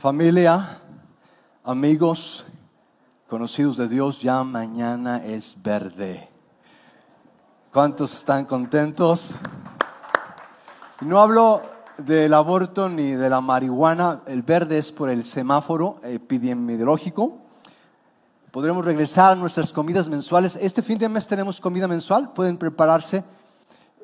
[0.00, 0.78] Familia,
[1.64, 2.46] amigos,
[3.26, 6.28] conocidos de Dios, ya mañana es verde.
[7.72, 9.32] ¿Cuántos están contentos?
[11.00, 11.62] No hablo
[11.96, 17.36] del aborto ni de la marihuana, el verde es por el semáforo epidemiológico.
[18.52, 20.56] Podremos regresar a nuestras comidas mensuales.
[20.62, 23.24] Este fin de mes tenemos comida mensual, pueden prepararse.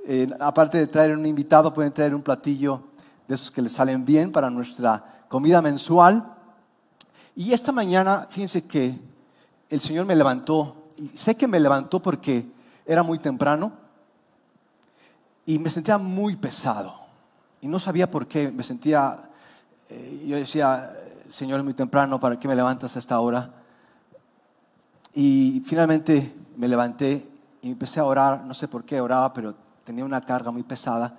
[0.09, 2.83] Eh, aparte de traer un invitado, pueden traer un platillo
[3.29, 6.33] de esos que les salen bien para nuestra comida mensual.
[7.35, 8.97] Y esta mañana, fíjense que
[9.69, 12.47] el Señor me levantó, sé que me levantó porque
[12.87, 13.73] era muy temprano
[15.45, 16.95] y me sentía muy pesado.
[17.61, 19.29] Y no sabía por qué, me sentía,
[19.89, 20.97] eh, yo decía,
[21.29, 23.51] Señor, muy temprano, ¿para qué me levantas a esta hora?
[25.15, 27.29] Y finalmente me levanté
[27.61, 31.19] y empecé a orar, no sé por qué oraba, pero tenía una carga muy pesada.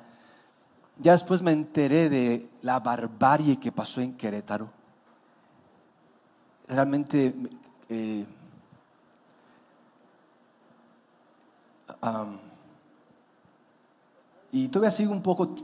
[0.99, 4.69] Ya después me enteré de la barbarie que pasó en Querétaro.
[6.67, 7.33] Realmente
[7.89, 8.25] eh,
[14.51, 15.55] y todavía sigo un poco,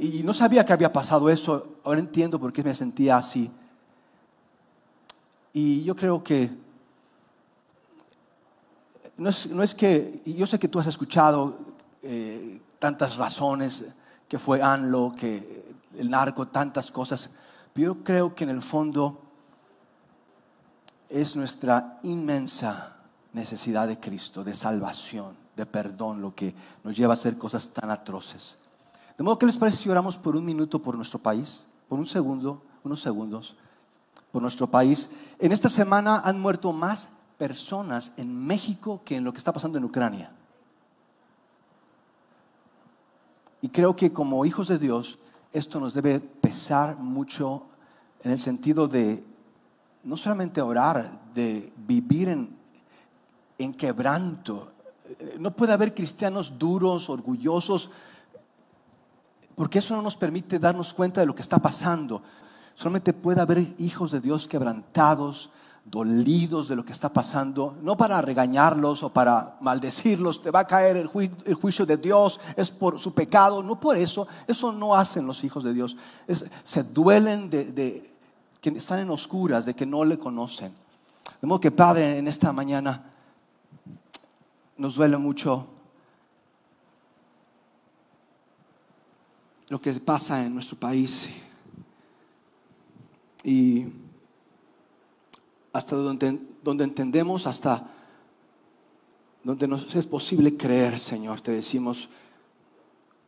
[0.00, 3.50] y no sabía que había pasado eso, ahora entiendo por qué me sentía así.
[5.52, 6.50] Y yo creo que
[9.16, 11.58] no es, que, yo sé que tú has escuchado
[12.02, 13.86] eh, tantas razones,
[14.30, 17.30] que fue ANLO, que el narco, tantas cosas,
[17.72, 19.20] pero yo creo que en el fondo
[21.08, 22.94] es nuestra inmensa
[23.32, 27.90] necesidad de Cristo, de salvación, de perdón, lo que nos lleva a hacer cosas tan
[27.90, 28.58] atroces.
[29.18, 32.06] De modo que les parece si oramos por un minuto por nuestro país, por un
[32.06, 33.56] segundo, unos segundos,
[34.30, 35.10] por nuestro país.
[35.40, 39.76] En esta semana han muerto más personas en México que en lo que está pasando
[39.76, 40.30] en Ucrania.
[43.62, 45.18] Y creo que como hijos de Dios,
[45.52, 47.66] esto nos debe pesar mucho
[48.22, 49.24] en el sentido de
[50.04, 52.56] no solamente orar, de vivir en,
[53.58, 54.72] en quebranto.
[55.38, 57.90] No puede haber cristianos duros, orgullosos,
[59.54, 62.22] porque eso no nos permite darnos cuenta de lo que está pasando.
[62.74, 65.50] Solamente puede haber hijos de Dios quebrantados,
[65.84, 70.66] dolidos de lo que está pasando, no para regañarlos o para maldecirlos, te va a
[70.66, 75.26] caer el, juicio de Dios, es por su pecado, no por eso, eso no hacen
[75.26, 75.96] los hijos de Dios,
[76.64, 78.14] se duelen de, de,
[78.60, 80.72] que están en oscuras, de que no le conocen.
[81.40, 83.04] De modo que Padre, en esta mañana
[84.76, 85.66] nos duele mucho
[89.70, 91.28] lo que pasa en nuestro país.
[93.44, 93.86] Y
[95.72, 97.90] hasta donde, donde entendemos, hasta
[99.42, 102.08] donde nos es posible creer, Señor, te decimos,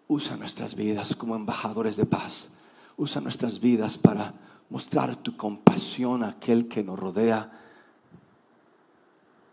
[0.08, 2.50] usa nuestras vidas como embajadores de paz.
[2.96, 4.34] Usa nuestras vidas para
[4.68, 7.50] mostrar tu compasión a aquel que nos rodea.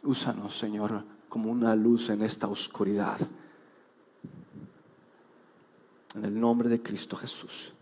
[0.04, 3.18] Úsanos, Señor, como una luz en esta oscuridad.
[6.16, 7.74] En el nombre de Cristo Jesús.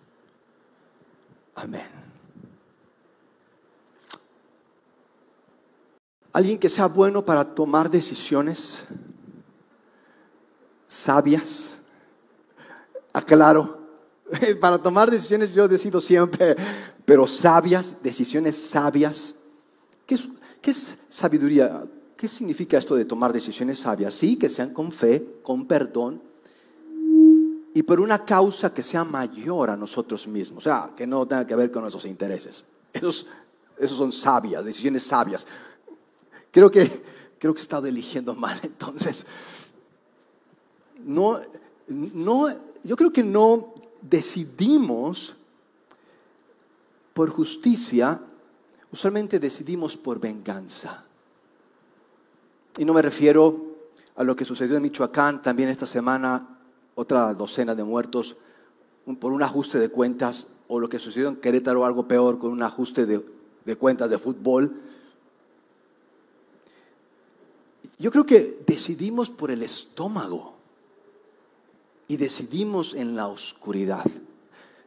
[1.55, 2.06] Amén.
[6.37, 8.85] Alguien que sea bueno para tomar decisiones
[10.85, 11.79] sabias.
[13.11, 13.79] Aclaro,
[14.61, 16.55] para tomar decisiones yo decido siempre,
[17.05, 19.33] pero sabias, decisiones sabias.
[20.05, 20.29] ¿Qué es,
[20.61, 21.83] qué es sabiduría?
[22.15, 24.13] ¿Qué significa esto de tomar decisiones sabias?
[24.13, 26.21] Sí, que sean con fe, con perdón
[27.73, 30.67] y por una causa que sea mayor a nosotros mismos.
[30.67, 32.67] O sea, que no tenga que ver con nuestros intereses.
[32.93, 33.25] Esos,
[33.79, 35.47] esos son sabias, decisiones sabias.
[36.51, 37.03] Creo que,
[37.39, 39.25] creo que he estado eligiendo mal entonces.
[41.03, 41.39] No,
[41.87, 42.49] no,
[42.83, 45.35] yo creo que no decidimos
[47.13, 48.19] por justicia,
[48.91, 51.03] usualmente decidimos por venganza.
[52.77, 53.75] Y no me refiero
[54.15, 56.59] a lo que sucedió en Michoacán también esta semana,
[56.95, 58.35] otra docena de muertos
[59.19, 62.61] por un ajuste de cuentas, o lo que sucedió en Querétaro, algo peor, con un
[62.61, 64.81] ajuste de, cuentas de fútbol.
[67.99, 70.53] Yo creo que decidimos por el estómago
[72.07, 74.05] y decidimos en la oscuridad.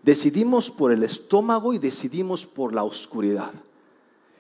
[0.02, 3.52] Decidimos por el estómago y decidimos por la oscuridad.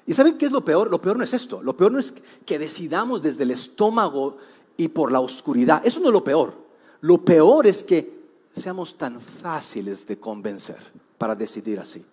[0.06, 0.90] ¿Y saben qué es lo peor?
[0.90, 1.62] Lo peor no es esto.
[1.62, 2.14] Lo peor no es
[2.46, 4.38] que decidamos desde el estómago
[4.76, 5.82] y por la oscuridad.
[5.84, 6.54] Eso no es lo peor.
[7.02, 8.20] Lo peor es que
[8.52, 10.80] seamos tan fáciles de convencer
[11.18, 12.04] para decidir así.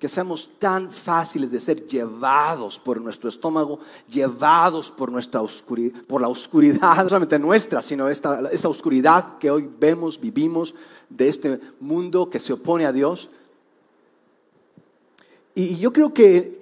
[0.00, 6.20] Que seamos tan fáciles de ser llevados por nuestro estómago, llevados por, nuestra oscuridad, por
[6.20, 10.74] la oscuridad, no solamente nuestra, sino esta, esta oscuridad que hoy vemos, vivimos,
[11.10, 13.28] de este mundo que se opone a Dios.
[15.54, 16.60] Y yo creo que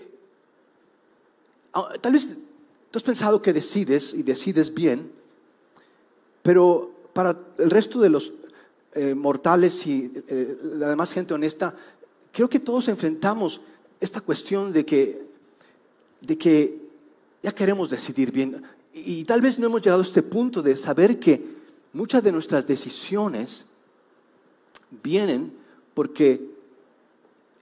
[1.74, 2.38] ah, tal vez
[2.90, 5.12] tú has pensado que decides y decides bien,
[6.42, 8.32] pero para el resto de los
[8.94, 11.76] eh, mortales y eh, la demás gente honesta,
[12.32, 13.60] creo que todos enfrentamos
[14.00, 15.26] esta cuestión de que,
[16.20, 16.88] de que
[17.42, 18.62] ya queremos decidir bien.
[18.92, 21.56] Y, tal vez no hemos llegado a este punto de saber que
[21.92, 23.66] muchas de nuestras decisiones
[25.02, 25.52] vienen
[25.94, 26.50] porque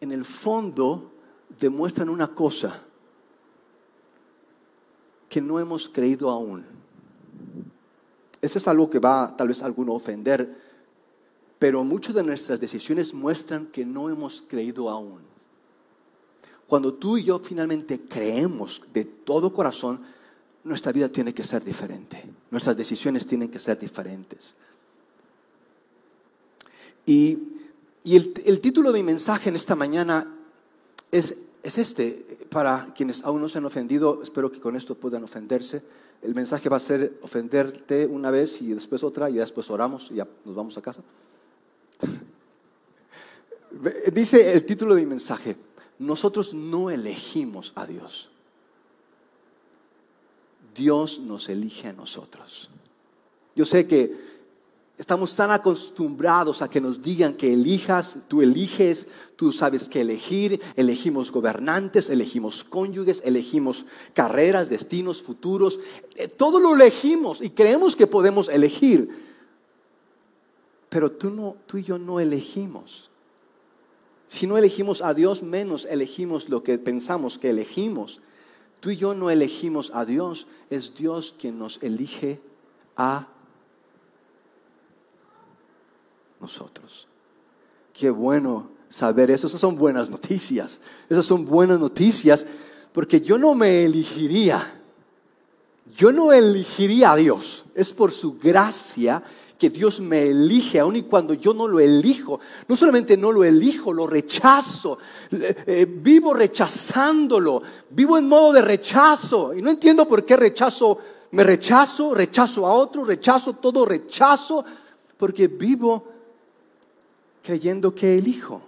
[0.00, 1.10] en el fondo
[1.58, 2.82] demuestran una cosa
[5.28, 6.64] que no hemos creído aún.
[8.40, 10.65] Eso es algo que va tal vez a alguno ofender,
[11.58, 15.20] pero muchas de nuestras decisiones muestran que no hemos creído aún.
[16.66, 20.00] Cuando tú y yo finalmente creemos de todo corazón,
[20.64, 22.24] nuestra vida tiene que ser diferente.
[22.50, 24.56] Nuestras decisiones tienen que ser diferentes.
[27.06, 27.38] Y,
[28.04, 30.32] el, el, título de mi mensaje en esta mañana
[31.10, 32.38] es, es este.
[32.50, 35.82] Para quienes aún no se han ofendido, espero que con esto puedan ofenderse.
[36.22, 40.16] El mensaje va a ser ofenderte una vez y después otra y después oramos y
[40.16, 41.02] ya nos vamos a casa.
[44.12, 45.56] Dice el título de mi mensaje,
[45.98, 48.28] nosotros no elegimos a Dios.
[50.74, 52.70] Dios nos elige a nosotros.
[53.54, 54.14] Yo sé que
[54.98, 59.06] estamos tan acostumbrados a que nos digan que elijas, tú eliges,
[59.36, 65.80] tú sabes que elegir, elegimos gobernantes, elegimos cónyuges, elegimos carreras, destinos, futuros,
[66.14, 69.24] eh, todo lo elegimos y creemos que podemos elegir.
[70.88, 73.10] Pero tú, no, tú y yo no elegimos.
[74.26, 78.20] Si no elegimos a Dios, menos elegimos lo que pensamos que elegimos.
[78.80, 82.40] Tú y yo no elegimos a Dios, es Dios quien nos elige
[82.96, 83.28] a
[86.40, 87.06] nosotros.
[87.92, 89.46] Qué bueno saber eso.
[89.46, 90.80] Esas son buenas noticias.
[91.08, 92.46] Esas son buenas noticias
[92.92, 94.82] porque yo no me elegiría.
[95.96, 97.64] Yo no elegiría a Dios.
[97.74, 99.22] Es por su gracia
[99.58, 102.40] que Dios me elige, aun y cuando yo no lo elijo.
[102.68, 104.98] No solamente no lo elijo, lo rechazo.
[105.30, 107.62] Eh, vivo rechazándolo.
[107.90, 109.54] Vivo en modo de rechazo.
[109.54, 110.98] Y no entiendo por qué rechazo.
[111.30, 114.64] Me rechazo, rechazo a otro, rechazo todo, rechazo.
[115.16, 116.04] Porque vivo
[117.42, 118.60] creyendo que elijo.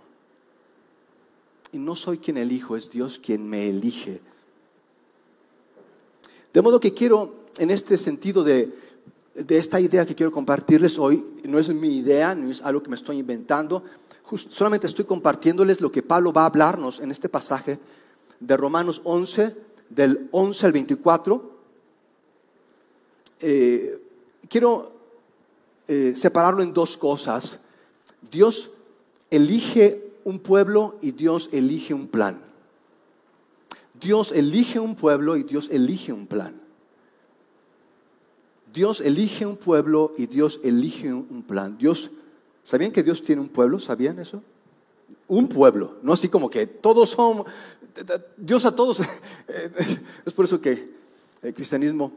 [1.72, 4.22] Y no soy quien elijo, es Dios quien me elige.
[6.54, 8.87] De modo que quiero, en este sentido de
[9.38, 11.24] de esta idea que quiero compartirles hoy.
[11.44, 13.84] No es mi idea, no es algo que me estoy inventando.
[14.50, 17.78] solamente estoy compartiéndoles lo que Pablo va a hablarnos en este pasaje
[18.40, 19.56] de Romanos 11,
[19.90, 21.58] del 11 al 24.
[23.40, 24.02] Eh,
[24.48, 24.92] quiero
[25.86, 27.60] eh, separarlo en dos cosas.
[28.30, 28.70] Dios
[29.30, 32.40] elige un pueblo y Dios elige un plan.
[33.94, 36.67] Dios elige un pueblo y Dios elige un plan.
[38.78, 41.76] Dios elige un pueblo y Dios elige un plan.
[41.76, 42.12] Dios,
[42.62, 43.80] ¿sabían que Dios tiene un pueblo?
[43.80, 44.40] ¿Sabían eso?
[45.26, 47.44] Un pueblo, no así como que todos son,
[48.36, 49.00] Dios a todos.
[50.24, 50.92] Es por eso que
[51.42, 52.12] el cristianismo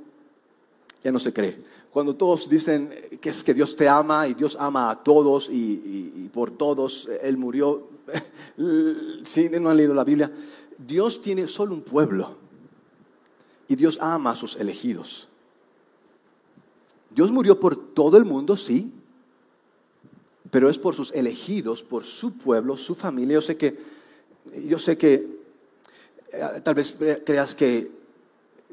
[1.04, 1.58] ya no se cree.
[1.90, 6.30] Cuando todos dicen que es que Dios te ama y Dios ama a todos y,
[6.32, 7.88] por todos Él murió,
[9.24, 10.32] si no han leído la Biblia,
[10.78, 12.36] Dios tiene solo un pueblo
[13.68, 15.28] y Dios ama a sus elegidos.
[17.14, 18.92] Dios murió por todo el mundo, sí,
[20.50, 23.36] pero es por sus elegidos, por su pueblo, su familia.
[23.36, 23.78] Yo sé que,
[24.68, 25.28] yo sé que
[26.32, 27.90] eh, tal vez creas que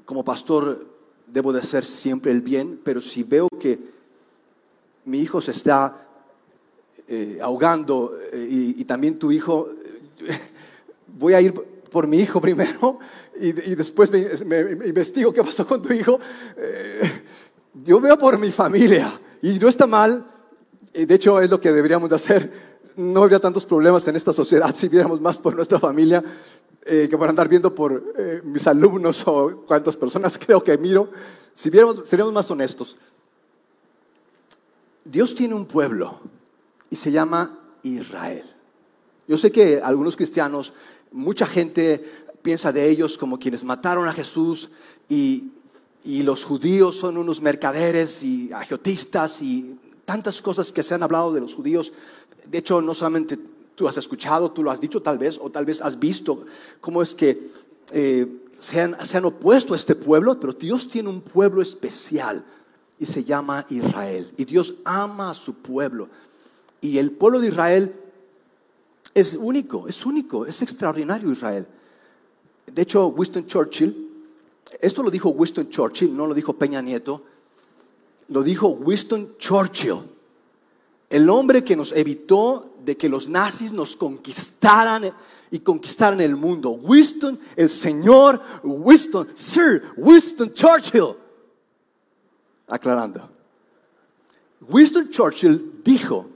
[0.05, 0.87] como pastor
[1.27, 3.79] debo de hacer siempre el bien, pero si veo que
[5.05, 6.07] mi hijo se está
[7.07, 9.71] eh, ahogando eh, y, también tu hijo,
[11.19, 12.99] voy a ir por mi hijo primero
[13.41, 16.19] y, después me, investigo qué pasó con tu hijo
[17.85, 20.27] yo veo por mi familia y no está mal,
[20.93, 22.69] de hecho es lo que deberíamos de hacer.
[22.97, 26.23] No habría tantos problemas en esta sociedad si viéramos más por nuestra familia
[26.91, 31.11] eh, que por andar viendo por eh, mis alumnos o cuántas personas creo que miro.
[31.53, 32.97] Si viéramos, seríamos más honestos.
[35.05, 36.19] Dios tiene un pueblo
[36.89, 38.45] y se llama Israel.
[39.27, 40.73] Yo sé que algunos cristianos,
[41.13, 42.03] mucha gente
[42.41, 44.71] piensa de ellos como quienes mataron a Jesús
[45.11, 45.53] y
[46.05, 51.33] y los judíos son unos mercaderes y agiotistas y tantas cosas que se han hablado
[51.33, 51.93] de los judíos.
[52.47, 53.39] De hecho, no solamente
[53.75, 56.47] tú has escuchado, tú lo has dicho tal vez, o tal vez has visto
[56.81, 57.51] cómo es que
[57.93, 58.27] eh,
[58.59, 62.45] se, han, se han opuesto a este pueblo, pero Dios tiene un pueblo especial
[62.99, 64.33] y se llama Israel.
[64.37, 66.09] Y Dios ama a su pueblo.
[66.81, 67.95] Y el pueblo de Israel
[69.15, 71.67] Es único, es único, es extraordinario Israel.
[72.67, 74.08] De hecho, Winston Churchill,
[74.81, 77.23] esto lo dijo Winston Churchill, no lo dijo Peña Nieto,
[78.29, 79.99] lo dijo Winston Churchill,
[81.11, 85.13] el hombre que nos evitó de que los nazis nos conquistaran
[85.51, 86.71] y conquistaran el mundo.
[86.71, 91.17] Winston, el señor Winston, Sir Winston Churchill.
[92.69, 93.31] Aclarando.
[94.69, 96.27] Winston Churchill dijo,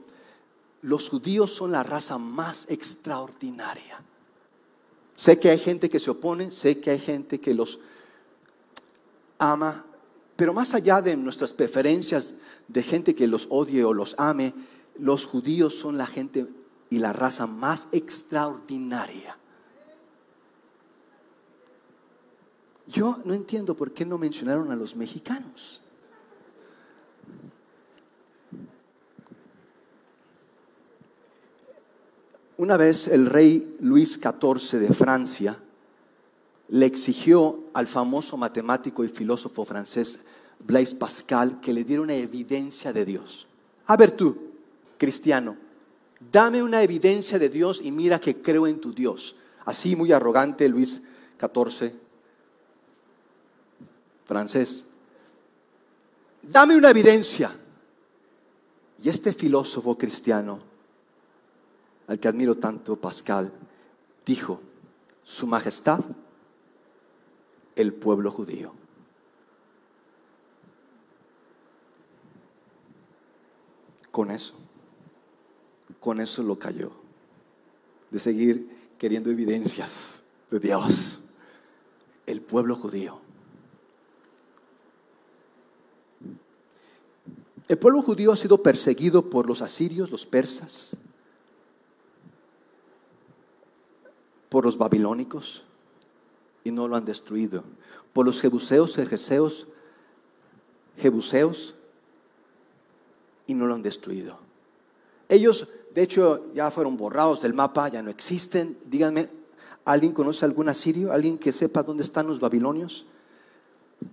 [0.83, 4.01] los judíos son la raza más extraordinaria.
[5.15, 7.79] Sé que hay gente que se opone, sé que hay gente que los
[9.43, 9.85] ama,
[10.37, 12.35] pero más allá de nuestras preferencias
[12.69, 14.55] de gente que los odie o los ame,
[14.99, 16.47] los judíos son la gente
[16.91, 19.37] y la raza más extraordinaria.
[22.87, 25.81] Yo no entiendo por qué no mencionaron a los mexicanos.
[32.59, 35.59] Una vez el rey Luis XIV de Francia
[36.73, 40.21] le exigió al famoso matemático y filósofo francés
[40.59, 43.47] Blaise Pascal que le diera una evidencia de Dios.
[43.87, 44.53] A ver tú,
[44.97, 45.55] cristiano,
[46.33, 49.37] dame una evidencia de Dios y mira que creo en tu Dios.
[49.67, 51.03] Así muy arrogante Luis
[51.39, 51.93] XIV,
[54.25, 54.87] francés.
[56.41, 57.55] Dame una evidencia.
[59.05, 60.59] Y este filósofo cristiano,
[62.07, 63.53] al que admiro tanto, Pascal,
[64.25, 64.59] dijo,
[65.23, 66.01] Su Majestad,
[67.77, 68.73] el pueblo judío.
[74.11, 74.55] Con eso,
[76.01, 76.91] con eso lo cayó,
[78.11, 81.23] de seguir queriendo evidencias de Dios,
[82.27, 83.21] el pueblo judío.
[87.69, 90.95] El pueblo judío ha sido perseguido por los asirios, los persas,
[94.51, 95.65] por los babilónicos,
[96.65, 97.65] y no lo han destruido.
[98.13, 99.67] Por los jebuseos, jerjeseos,
[100.99, 101.75] jebuseos
[103.47, 104.39] y no lo han destruido.
[105.29, 108.79] Ellos, de hecho, ya fueron borrados del mapa, ya no existen.
[108.85, 109.31] Díganme,
[109.85, 111.13] ¿alguien conoce algún asirio?
[111.13, 113.07] ¿Alguien que sepa dónde están los babilonios?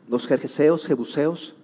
[0.07, 1.55] Los jerjeseos, jebuseos,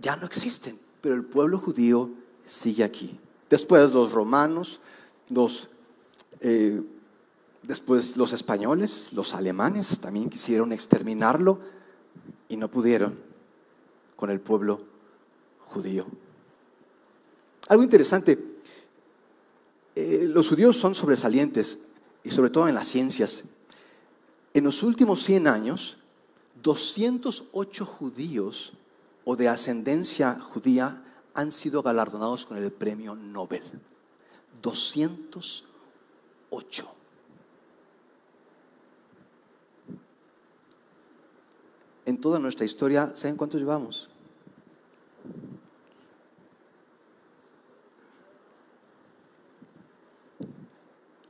[0.00, 2.10] ya no existen, pero el pueblo judío
[2.44, 3.18] sigue aquí.
[3.50, 4.80] Después los romanos,
[5.28, 5.68] los...
[6.40, 6.80] Eh,
[7.62, 11.60] Después los españoles, los alemanes también quisieron exterminarlo
[12.48, 13.18] y no pudieron
[14.16, 14.80] con el pueblo
[15.66, 16.06] judío.
[17.68, 18.38] Algo interesante,
[19.94, 21.80] eh, los judíos son sobresalientes
[22.24, 23.44] y sobre todo en las ciencias.
[24.54, 25.98] En los últimos 100 años,
[26.62, 28.72] 208 judíos
[29.24, 33.62] o de ascendencia judía han sido galardonados con el premio Nobel.
[34.62, 36.97] 208.
[42.08, 44.08] En toda nuestra historia, ¿saben cuántos llevamos?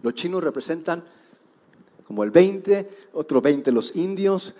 [0.02, 1.04] Los chinos representan
[2.06, 4.56] como el 20, otro 20 los indios,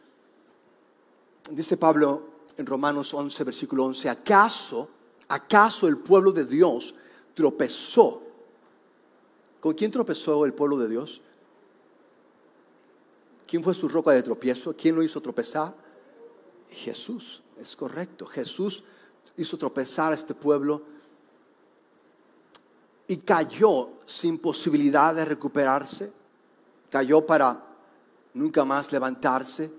[1.49, 2.23] Dice Pablo
[2.57, 4.89] en Romanos 11, versículo 11, ¿acaso,
[5.27, 6.93] acaso el pueblo de Dios
[7.33, 8.21] tropezó?
[9.59, 11.21] ¿Con quién tropezó el pueblo de Dios?
[13.47, 14.75] ¿Quién fue su roca de tropiezo?
[14.75, 15.73] ¿Quién lo hizo tropezar?
[16.69, 18.25] Jesús, es correcto.
[18.25, 18.83] Jesús
[19.37, 20.83] hizo tropezar a este pueblo
[23.07, 26.11] y cayó sin posibilidad de recuperarse.
[26.91, 27.65] Cayó para
[28.35, 29.78] nunca más levantarse.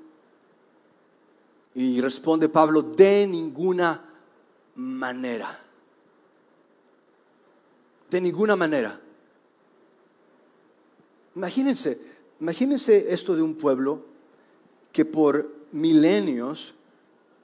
[1.75, 4.05] Y responde Pablo, de ninguna
[4.75, 5.59] manera.
[8.11, 9.01] De ninguna manera.
[11.37, 14.01] Imagínense, Imagínense esto de un pueblo
[14.93, 16.75] que por milenios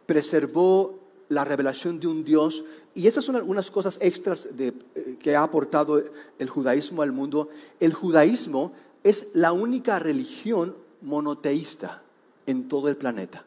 [0.07, 2.65] preservó la revelación de un Dios.
[2.95, 4.73] Y estas son algunas cosas extras eh,
[5.21, 6.03] que ha aportado
[6.39, 7.51] el judaísmo al mundo.
[7.79, 8.73] El judaísmo
[9.05, 12.03] es la única religión monoteísta
[12.47, 13.45] en todo el planeta.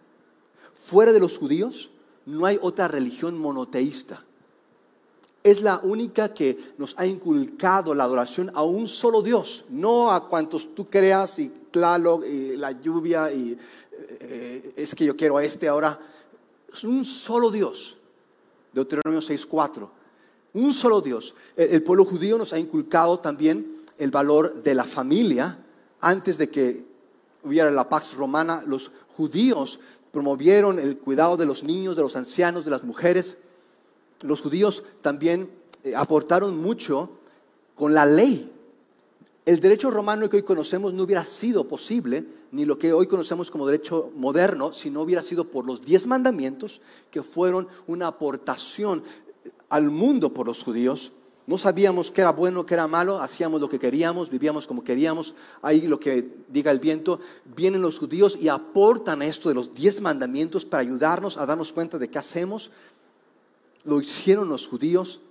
[0.90, 1.90] Fuera de los judíos
[2.26, 4.24] no hay otra religión monoteísta
[5.44, 10.28] es la única que nos ha inculcado la adoración a un solo Dios, no a
[10.28, 13.58] cuantos tú creas y Tlaloc y la lluvia y
[14.20, 16.00] eh, es que yo quiero a este ahora.
[16.72, 17.98] Es un solo Dios.
[18.74, 19.90] Deuteronomio 6.4.
[20.54, 21.34] Un solo Dios.
[21.56, 25.58] El, el pueblo judío nos ha inculcado también el valor de la familia.
[26.02, 26.86] Antes de que
[27.44, 29.80] hubiera la Pax Romana, los judíos
[30.12, 33.38] promovieron el cuidado de los niños, de los ancianos, de las mujeres
[34.22, 35.50] los judíos también
[35.84, 37.10] eh, aportaron mucho
[37.76, 38.52] con la ley.
[39.46, 43.50] El derecho romano que hoy conocemos no hubiera sido posible, ni lo que hoy conocemos
[43.50, 49.04] como derecho moderno, si no hubiera sido por los diez mandamientos que fueron una aportación
[49.70, 51.12] al mundo por los judíos.
[51.50, 55.34] No sabíamos qué era bueno, qué era malo, hacíamos lo que queríamos, vivíamos como queríamos,
[55.64, 57.22] ahí lo que diga el viento.
[57.44, 61.98] Vienen los judíos y aportan esto de los diez mandamientos para ayudarnos a darnos cuenta
[61.98, 62.70] de qué hacemos,
[63.84, 65.22] lo hicieron los judíos.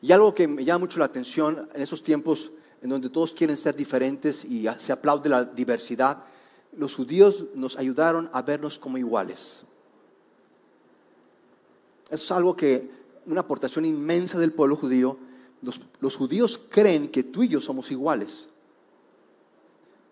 [0.00, 2.50] Y algo que me llama mucho la atención en esos tiempos
[2.80, 6.24] en donde todos quieren ser diferentes y se aplaude la diversidad,
[6.74, 9.64] los judíos nos ayudaron a vernos como iguales.
[12.10, 12.96] Es algo que,
[13.28, 15.18] una aportación inmensa del pueblo judío,
[16.00, 18.48] los, judíos creen que tú y yo somos iguales.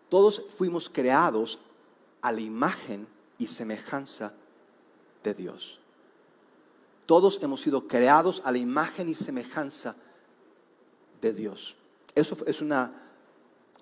[0.08, 1.58] Todos fuimos creados
[2.20, 3.06] a la imagen
[3.38, 4.34] y semejanza
[5.22, 5.78] de Dios.
[7.06, 9.94] Todos hemos sido creados a la imagen y semejanza
[11.20, 11.76] de Dios.
[12.14, 12.92] Eso es una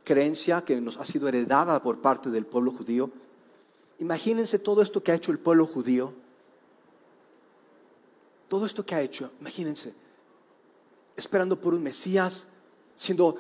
[0.05, 3.11] creencia que nos ha sido heredada por parte del pueblo judío.
[3.99, 6.13] Imagínense todo esto que ha hecho el pueblo judío.
[8.55, 9.93] Todo esto que ha hecho, imagínense,
[11.17, 12.47] esperando por un Mesías,
[12.95, 13.37] siendo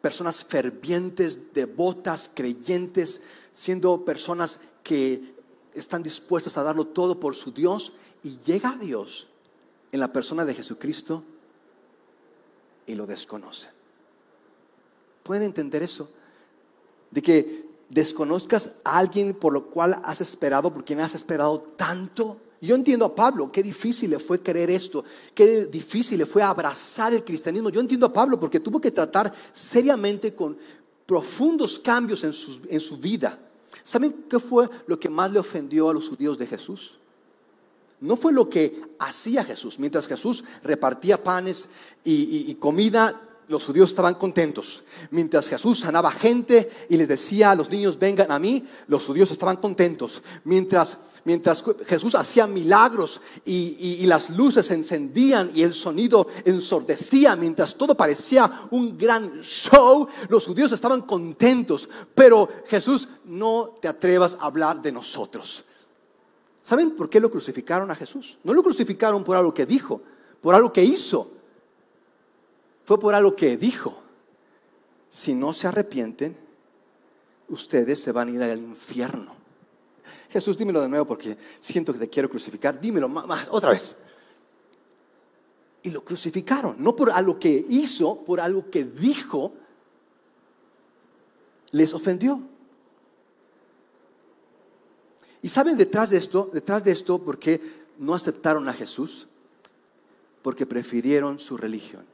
[0.00, 3.22] personas fervientes, devotas, creyentes,
[3.52, 5.34] siendo personas que
[5.74, 9.26] están dispuestas a darlo todo por su Dios y llega a Dios
[9.90, 11.24] en la persona de Jesucristo
[12.86, 13.68] y lo desconoce.
[15.24, 16.08] ¿Pueden entender eso?
[17.10, 22.36] De que desconozcas a alguien por lo cual has esperado, por quien has esperado tanto.
[22.62, 27.12] Yo entiendo a Pablo, qué difícil le fue creer esto, qué difícil le fue abrazar
[27.12, 27.68] el cristianismo.
[27.68, 30.56] Yo entiendo a Pablo porque tuvo que tratar seriamente con
[31.04, 33.38] profundos cambios en su, en su vida
[33.84, 36.94] ¿Saben qué fue lo que más le ofendió a los judíos de Jesús?
[38.00, 39.78] No fue lo que hacía Jesús.
[39.78, 41.68] Mientras Jesús repartía panes
[42.04, 43.20] y, comida,
[43.52, 44.82] los judíos estaban contentos.
[45.10, 49.30] Mientras Jesús sanaba gente y les decía a los niños, vengan a mí, los judíos
[49.30, 50.22] estaban contentos.
[50.44, 57.76] Mientras, mientras Jesús hacía milagros y, y, las luces encendían y el sonido ensordecía, mientras
[57.76, 61.88] todo parecía un gran show, los judíos estaban contentos.
[62.14, 65.64] Pero Jesús, no te atrevas a hablar de nosotros.
[66.62, 68.38] ¿Saben por qué lo crucificaron a Jesús?
[68.44, 70.00] No lo crucificaron por algo que dijo,
[70.40, 71.41] por algo que hizo
[72.84, 73.98] fue por algo que dijo.
[75.08, 76.36] Si no se arrepienten,
[77.48, 79.34] ustedes se van a ir al infierno.
[80.30, 82.80] Jesús, dímelo de nuevo porque siento que te quiero crucificar.
[82.80, 83.96] Dímelo más, otra vez.
[85.82, 89.52] Y lo crucificaron, no por algo que hizo, por algo que dijo,
[91.72, 92.40] les ofendió.
[95.42, 97.60] Y saben detrás de esto, detrás de esto, ¿por qué
[97.98, 99.26] no aceptaron a Jesús?
[100.40, 102.11] Porque prefirieron su religión.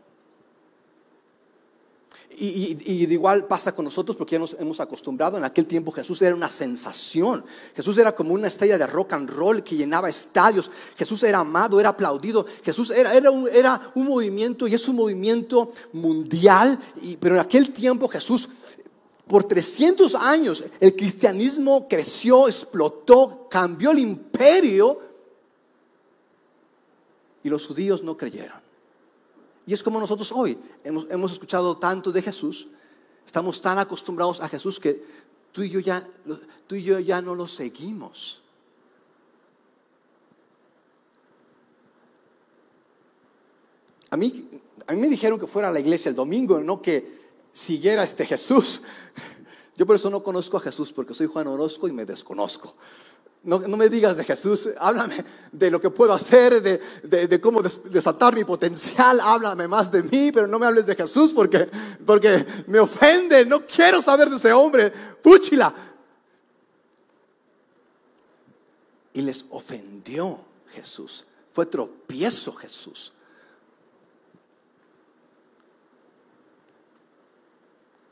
[2.40, 5.36] Y, igual pasa con nosotros porque ya nos hemos acostumbrado.
[5.36, 7.44] En aquel tiempo Jesús era una sensación.
[7.74, 10.70] Jesús era como una estrella de rock and roll que llenaba estadios.
[10.96, 12.46] Jesús era amado, era aplaudido.
[12.62, 16.78] Jesús era, era, un, era un movimiento y es un movimiento mundial.
[17.18, 18.48] pero en aquel tiempo Jesús,
[19.26, 25.00] por 300 años, el cristianismo creció, explotó, cambió el imperio.
[27.42, 28.67] Y los judíos no creyeron.
[29.68, 32.68] Y es como nosotros hoy hemos, escuchado tanto de Jesús,
[33.26, 35.04] estamos tan acostumbrados a Jesús que
[35.52, 36.08] tú y yo ya,
[36.66, 38.40] tú y yo ya no lo seguimos.
[44.08, 44.48] A mí,
[44.86, 47.18] a mí me dijeron que fuera a la iglesia el domingo, no que
[47.52, 48.80] siguiera este Jesús.
[49.76, 52.74] Yo por eso no conozco a Jesús, porque soy Juan Orozco y me desconozco.
[53.48, 58.44] No, me digas de Jesús, háblame de lo que puedo hacer, de, cómo desatar mi
[58.44, 61.66] potencial, háblame más de mí, pero no me hables de Jesús porque,
[62.04, 65.74] porque me ofende, no quiero saber de ese hombre, púchila.
[69.14, 73.14] Y les ofendió Jesús, fue tropiezo Jesús.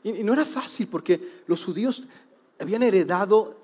[0.03, 2.03] y no era fácil porque los judíos
[2.59, 3.56] habían heredado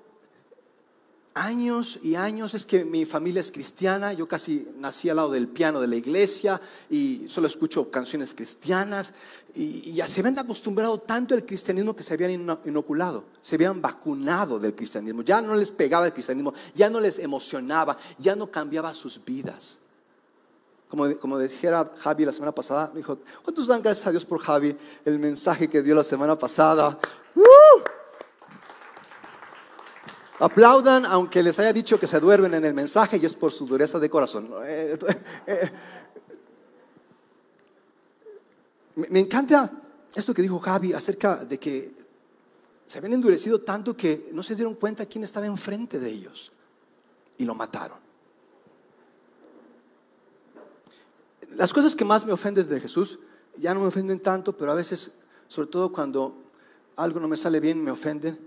[1.34, 5.48] años y años es que mi familia es cristiana, yo casi nací al lado del
[5.48, 9.12] piano de la iglesia y solo escucho canciones cristianas
[9.54, 14.60] y, ya se habían acostumbrado tanto al cristianismo que se habían inoculado, se habían vacunado
[14.60, 18.94] del cristianismo, ya no les pegaba el cristianismo, ya no les emocionaba, ya no cambiaba
[18.94, 19.78] sus vidas.
[20.88, 24.38] Como, como dijera Javi la semana pasada, me dijo, ¿cuántos dan gracias a Dios por
[24.40, 24.76] Javi?
[25.04, 26.96] El mensaje que dio la semana pasada.
[30.40, 33.66] Aplaudan aunque les haya dicho que se duermen en el mensaje y es por su
[33.66, 34.50] dureza de corazón.
[34.64, 35.72] Eh, eh, eh,
[38.96, 39.70] me encanta
[40.14, 41.92] esto que dijo Javi acerca de que
[42.86, 46.52] se habían endurecido tanto que no se dieron cuenta quién estaba enfrente de ellos
[47.38, 47.98] y lo mataron.
[51.54, 53.18] Las cosas que más me ofenden de Jesús
[53.56, 55.12] ya no me ofenden tanto, pero a veces,
[55.48, 56.34] sobre todo cuando
[56.96, 58.38] algo no me sale bien, me ofenden,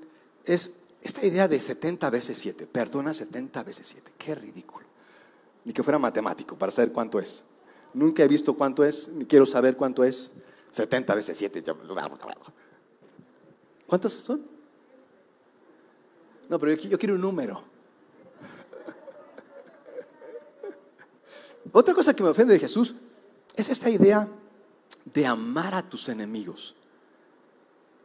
[0.43, 4.85] es esta idea de 70 veces 7, perdona 70 veces 7, qué ridículo.
[5.63, 7.43] Ni que fuera matemático para saber cuánto es.
[7.93, 10.31] Nunca he visto cuánto es, ni quiero saber cuánto es.
[10.71, 11.63] 70 veces 7.
[13.87, 14.45] ¿Cuántas son?
[16.49, 17.61] No, pero yo, yo quiero un número.
[21.71, 22.95] Otra cosa que me ofende de Jesús
[23.55, 24.27] es esta idea
[25.05, 26.75] de amar a tus enemigos.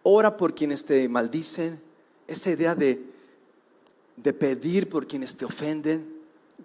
[0.02, 1.80] Ora por quienes te maldicen,
[2.26, 3.02] esta idea de,
[4.16, 6.20] de pedir por quienes te ofenden.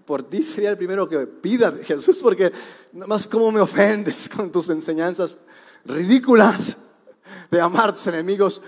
[0.05, 2.51] Por ti sería el primero que pida Jesús, porque
[2.93, 5.39] nada más cómo me ofendes con tus enseñanzas
[5.85, 6.77] ridículas
[7.49, 8.61] de amar a tus enemigos.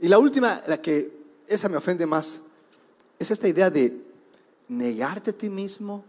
[0.00, 1.12] Y la última, la que
[1.46, 2.40] esa me ofende más,
[3.18, 4.00] es esta idea de
[4.68, 6.04] negarte a ti mismo,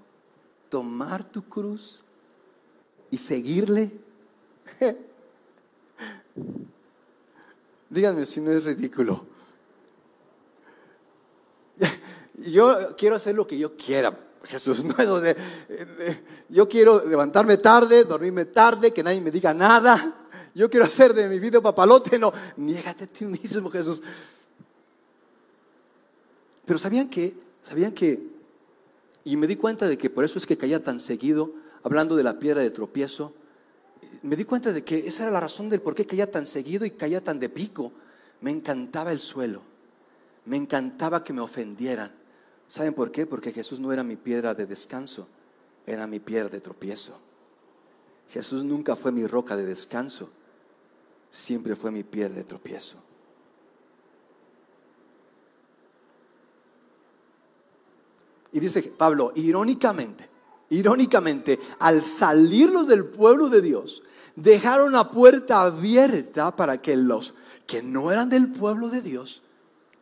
[0.69, 1.99] tomar tu cruz
[3.11, 3.91] y seguirle.
[7.89, 9.34] Díganme si no es ridículo.
[12.37, 14.83] Yo quiero hacer lo que yo quiera, Jesús.
[14.85, 15.37] No es de,
[16.49, 20.27] yo quiero levantarme tarde, dormirme tarde, que nadie me diga nada.
[20.53, 22.17] Yo quiero hacer de mi vida papalote.
[22.17, 24.01] No, niégate a ti mismo, Jesús.
[26.65, 28.21] Pero sabían que, sabían que,
[29.23, 31.51] y me di cuenta de que por eso es que caía tan seguido,
[31.83, 33.33] hablando de la piedra de tropiezo.
[34.23, 36.85] Me di cuenta de que esa era la razón del por qué caía tan seguido
[36.85, 37.91] y caía tan de pico.
[38.41, 39.61] Me encantaba el suelo
[40.45, 42.11] Me encantaba que me ofendieran.
[42.67, 43.25] ¿Saben por qué?
[43.25, 45.27] Porque Jesús no era mi piedra de descanso,
[45.85, 47.17] era mi piedra de tropiezo.
[48.29, 50.29] Jesús nunca fue mi roca de descanso,
[51.29, 52.97] siempre fue mi piedra de tropiezo.
[58.51, 60.29] Y dice Pablo, irónicamente,
[60.69, 64.01] irónicamente, al salirlos del pueblo de Dios,
[64.35, 67.33] dejaron la puerta abierta para que los
[67.67, 69.41] que no eran del pueblo de Dios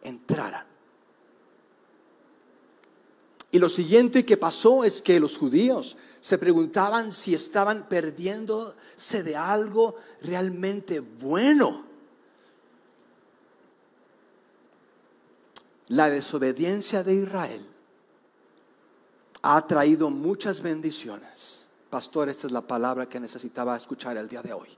[0.04, 0.73] entraran.
[3.54, 9.36] Y lo siguiente que pasó es que los judíos se preguntaban si estaban perdiéndose de
[9.36, 11.86] algo realmente bueno.
[15.89, 17.63] La desobediencia de Israel
[19.44, 21.68] ha traído muchas bendiciones.
[21.92, 24.70] Pastor, esta es la palabra que necesitaba escuchar el día de hoy.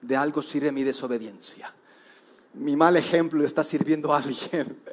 [0.00, 1.74] De algo sirve mi desobediencia.
[2.54, 4.78] Mi mal ejemplo está sirviendo a alguien.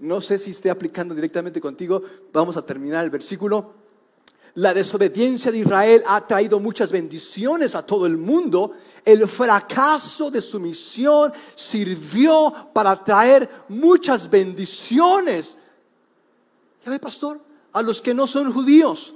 [0.00, 2.02] No sé si esté aplicando directamente contigo.
[2.32, 3.74] Vamos a terminar el versículo.
[4.54, 8.72] La desobediencia de Israel ha traído muchas bendiciones a todo el mundo.
[9.04, 15.58] El fracaso de su misión sirvió para traer muchas bendiciones.
[16.84, 17.40] ¿Ya ve, pastor?
[17.72, 19.14] A los que no son judíos.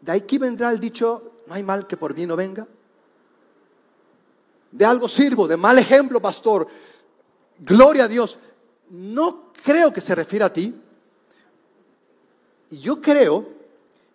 [0.00, 2.66] De aquí vendrá el dicho, no hay mal que por bien no venga.
[4.70, 6.68] De algo sirvo, de mal ejemplo, pastor.
[7.58, 8.38] Gloria a Dios.
[8.90, 10.74] No creo que se refiera a ti.
[12.70, 13.48] Yo creo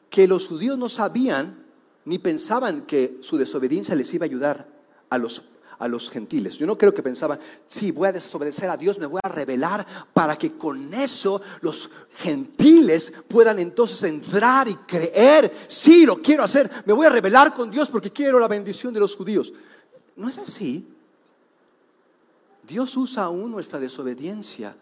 [0.09, 1.63] que los judíos no sabían
[2.05, 4.67] ni pensaban que su desobediencia les iba a ayudar
[5.09, 5.41] a los,
[5.79, 6.57] a los gentiles.
[6.57, 9.85] Yo no creo que pensaban, sí, voy a desobedecer a Dios, me voy a rebelar
[10.13, 16.69] para que con eso los gentiles puedan entonces entrar y creer, sí, lo quiero hacer,
[16.85, 19.53] me voy a rebelar con Dios porque quiero la bendición de los judíos.
[20.15, 20.87] No es así.
[22.63, 24.75] Dios usa aún nuestra desobediencia.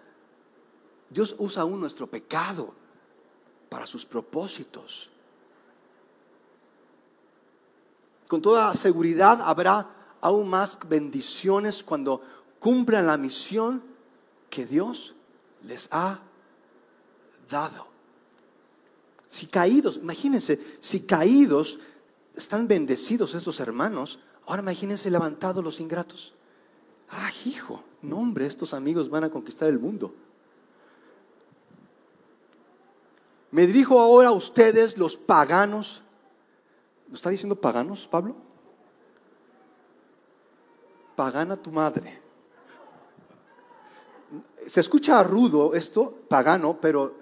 [1.10, 2.74] Dios usa aún nuestro pecado
[3.70, 5.10] para sus propósitos.
[8.28, 9.90] Con toda seguridad habrá
[10.22, 12.22] aún más bendiciones cuando
[12.60, 13.84] cumplan la misión
[14.50, 15.16] que Dios
[15.64, 16.20] les ha
[17.50, 17.88] dado.
[19.28, 21.80] Si caídos, imagínense, si caídos
[22.36, 26.34] están bendecidos estos hermanos, ahora imagínense levantados los ingratos.
[27.10, 30.14] Ah, hijo, no hombre, estos amigos van a conquistar el mundo.
[33.52, 36.02] Me dirijo ahora a ustedes, los paganos,
[37.12, 38.34] ¿Lo está diciendo paganos, Pablo?
[41.14, 42.22] Pagana tu madre.
[44.66, 47.14] Se escucha rudo esto, pagano, pero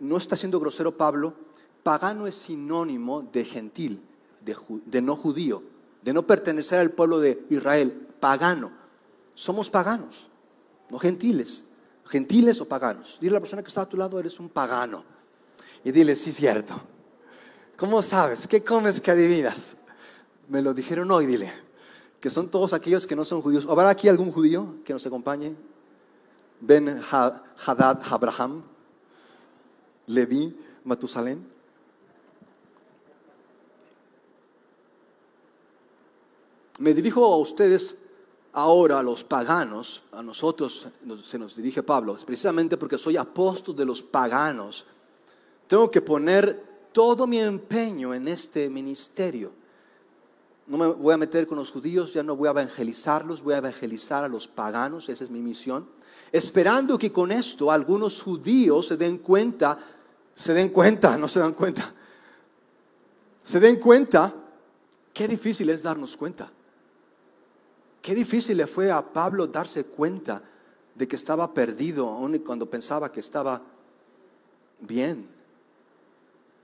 [0.00, 1.34] no está siendo grosero Pablo.
[1.84, 4.02] Pagano es sinónimo de gentil,
[4.40, 5.62] de, de no judío,
[6.08, 7.92] de no pertenecer al pueblo de Israel.
[8.18, 8.72] Pagano.
[9.34, 10.30] Somos paganos,
[10.88, 11.66] no gentiles.
[12.06, 13.18] Gentiles o paganos.
[13.20, 15.04] Dile a la persona que está a tu lado, eres un pagano.
[15.84, 16.80] Y dile, sí, cierto.
[17.76, 18.48] ¿Cómo sabes?
[18.48, 19.76] ¿Qué comes que adivinas?
[20.48, 21.52] Me lo dijeron hoy, dile.
[22.18, 23.66] Que son todos aquellos que no son judíos.
[23.68, 25.54] ¿Habrá aquí algún judío que nos acompañe?
[26.58, 28.62] Ben Hadad Abraham,
[30.06, 31.57] Levi, Matusalén.
[36.78, 37.96] Me dirijo a ustedes
[38.52, 40.88] ahora, a los paganos, a nosotros
[41.24, 44.84] se nos dirige Pablo, precisamente porque soy apóstol de los paganos.
[45.66, 49.52] Tengo que poner todo mi empeño en este ministerio.
[50.66, 53.58] No me voy a meter con los judíos, ya no voy a evangelizarlos, voy a
[53.58, 55.86] evangelizar a los paganos, esa es mi misión.
[56.30, 59.78] Esperando que con esto algunos judíos se den cuenta,
[60.34, 61.92] se den cuenta, no se dan cuenta,
[63.42, 64.34] se den cuenta
[65.12, 66.52] qué difícil es darnos cuenta.
[68.02, 70.42] Qué difícil le fue a Pablo darse cuenta
[70.94, 73.62] de que estaba perdido, aun cuando pensaba que estaba
[74.80, 75.28] bien.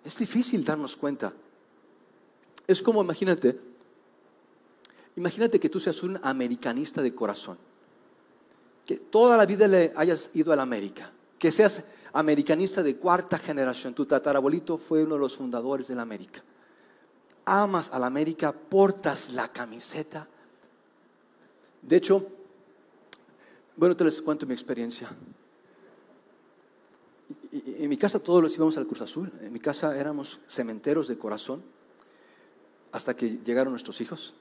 [0.05, 1.33] Es difícil darnos cuenta.
[2.67, 3.59] Es como, imagínate,
[5.17, 7.59] imagínate que tú seas un americanista de corazón,
[8.87, 13.39] que toda la vida le hayas ido a la América, que seas americanista de cuarta
[13.39, 16.43] generación, tu tatarabuelito fue uno de los fundadores de la América.
[17.45, 20.27] Amas a la América, portas la camiseta.
[21.87, 22.27] De hecho,
[23.77, 25.11] bueno, te les cuento mi experiencia
[27.55, 29.33] en mi casa todos los íbamos al Cruz Azul.
[29.41, 31.63] En mi casa éramos cementeros de corazón
[32.93, 34.35] hasta que llegaron nuestros hijos.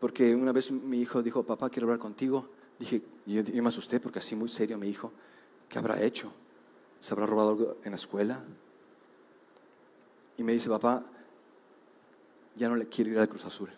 [0.00, 2.48] Porque una vez mi hijo dijo, papá, quiero hablar contigo.
[2.78, 5.12] Dije, yo, yo me asusté porque así muy serio mi hijo,
[5.68, 6.32] ¿qué habrá hecho?
[7.00, 8.42] ¿Se habrá robado algo en la escuela?
[10.36, 11.04] Y me dice, papá,
[12.56, 13.70] ya no le quiero ir al Cruz Azul.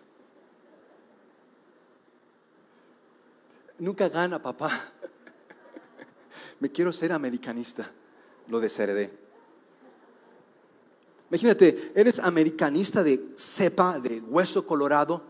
[3.80, 4.70] Nunca gana, papá.
[6.60, 7.90] me quiero ser americanista,
[8.48, 9.10] lo desheredé.
[11.30, 15.22] Imagínate, eres americanista de cepa, de hueso colorado,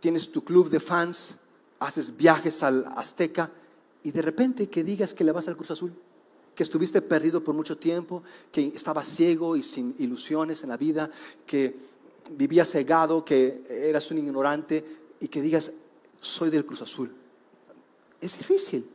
[0.00, 1.36] tienes tu club de fans,
[1.80, 3.50] haces viajes al Azteca
[4.02, 5.92] y de repente que digas que le vas al Cruz Azul,
[6.54, 11.10] que estuviste perdido por mucho tiempo, que estabas ciego y sin ilusiones en la vida,
[11.44, 11.76] que
[12.30, 14.84] vivías cegado, que eras un ignorante
[15.20, 15.72] y que digas,
[16.22, 17.12] soy del Cruz Azul.
[18.20, 18.88] Es difícil,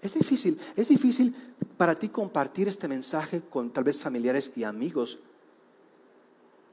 [0.00, 1.36] es difícil, es difícil
[1.76, 5.20] para ti compartir este mensaje con tal vez familiares y amigos.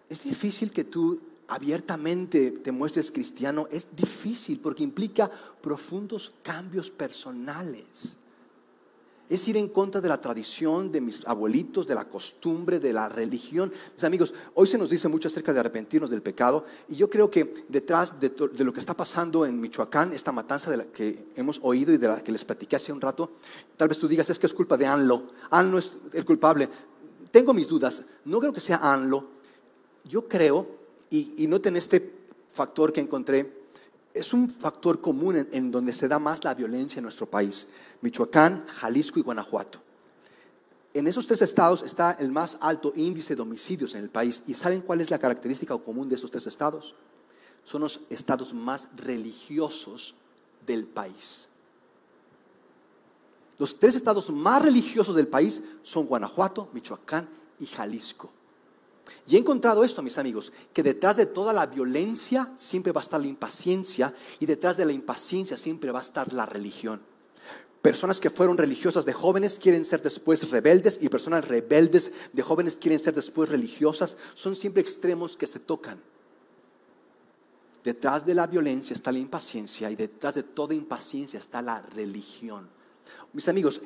[0.10, 3.68] Es difícil que tú abiertamente te muestres cristiano.
[3.70, 5.30] Es difícil porque implica
[5.62, 8.18] profundos cambios personales
[9.30, 13.08] es ir en contra de la tradición de mis abuelitos, de la costumbre, de la
[13.08, 13.72] religión.
[13.94, 17.30] Mis amigos, hoy se nos dice mucho acerca de arrepentirnos del pecado y yo creo
[17.30, 21.60] que detrás de, lo que está pasando en Michoacán, esta matanza de la que hemos
[21.62, 23.34] oído y de la que les platiqué hace un rato,
[23.78, 26.68] tal vez tú digas es que es culpa de Anlo, Anlo es el culpable.
[27.30, 29.28] Tengo mis dudas, no creo que sea Anlo,
[30.06, 30.68] yo creo,
[31.12, 32.18] y, y noten este
[32.52, 33.59] factor que encontré,
[34.20, 37.70] es un factor común en, donde se da más la violencia en nuestro país.
[38.02, 39.80] Michoacán, Jalisco y Guanajuato.
[40.94, 44.44] En esos tres estados está el más alto índice de homicidios en el país.
[44.48, 46.96] ¿Y saben cuál es la característica común de esos tres estados?
[47.64, 50.16] Son los estados más religiosos
[50.66, 51.50] del país.
[53.58, 57.30] Los tres estados más religiosos del país son Guanajuato, Michoacán
[57.60, 58.32] y Jalisco.
[59.28, 63.04] Y he encontrado esto, mis amigos, que detrás de toda la violencia siempre va a
[63.04, 67.02] estar la impaciencia y detrás de la impaciencia siempre va a estar la religión.
[67.82, 72.76] Personas que fueron religiosas de jóvenes quieren ser después rebeldes y personas rebeldes de jóvenes
[72.76, 74.18] quieren ser después religiosas.
[74.34, 76.02] Son siempre extremos que se tocan.
[77.84, 82.68] Detrás de la violencia está la impaciencia y detrás de toda impaciencia está la religión.
[83.32, 83.82] Mis amigos,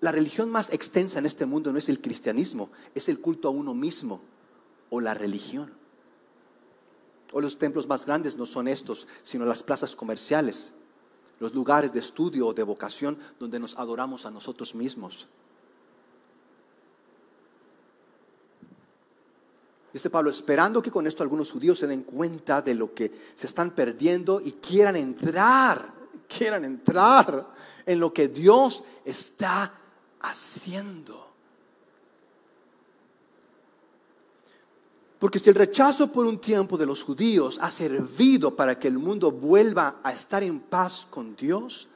[0.00, 3.50] la religión más extensa en este mundo no es el cristianismo, es el culto a
[3.50, 4.22] uno mismo
[4.88, 5.72] o la religión.
[7.32, 10.72] O los templos más grandes no son estos, sino las plazas comerciales,
[11.38, 15.28] los lugares de estudio o de vocación donde nos adoramos a nosotros mismos.
[19.92, 23.46] Dice Pablo, esperando que con esto algunos judíos se den cuenta de lo que se
[23.46, 25.92] están perdiendo y quieran entrar,
[26.28, 27.48] quieran entrar
[27.84, 29.79] en lo que Dios está
[30.20, 31.30] haciendo.
[35.18, 38.98] Porque si el rechazo por un tiempo de los judíos ha servido para que el
[38.98, 41.88] mundo vuelva a estar en paz con Dios,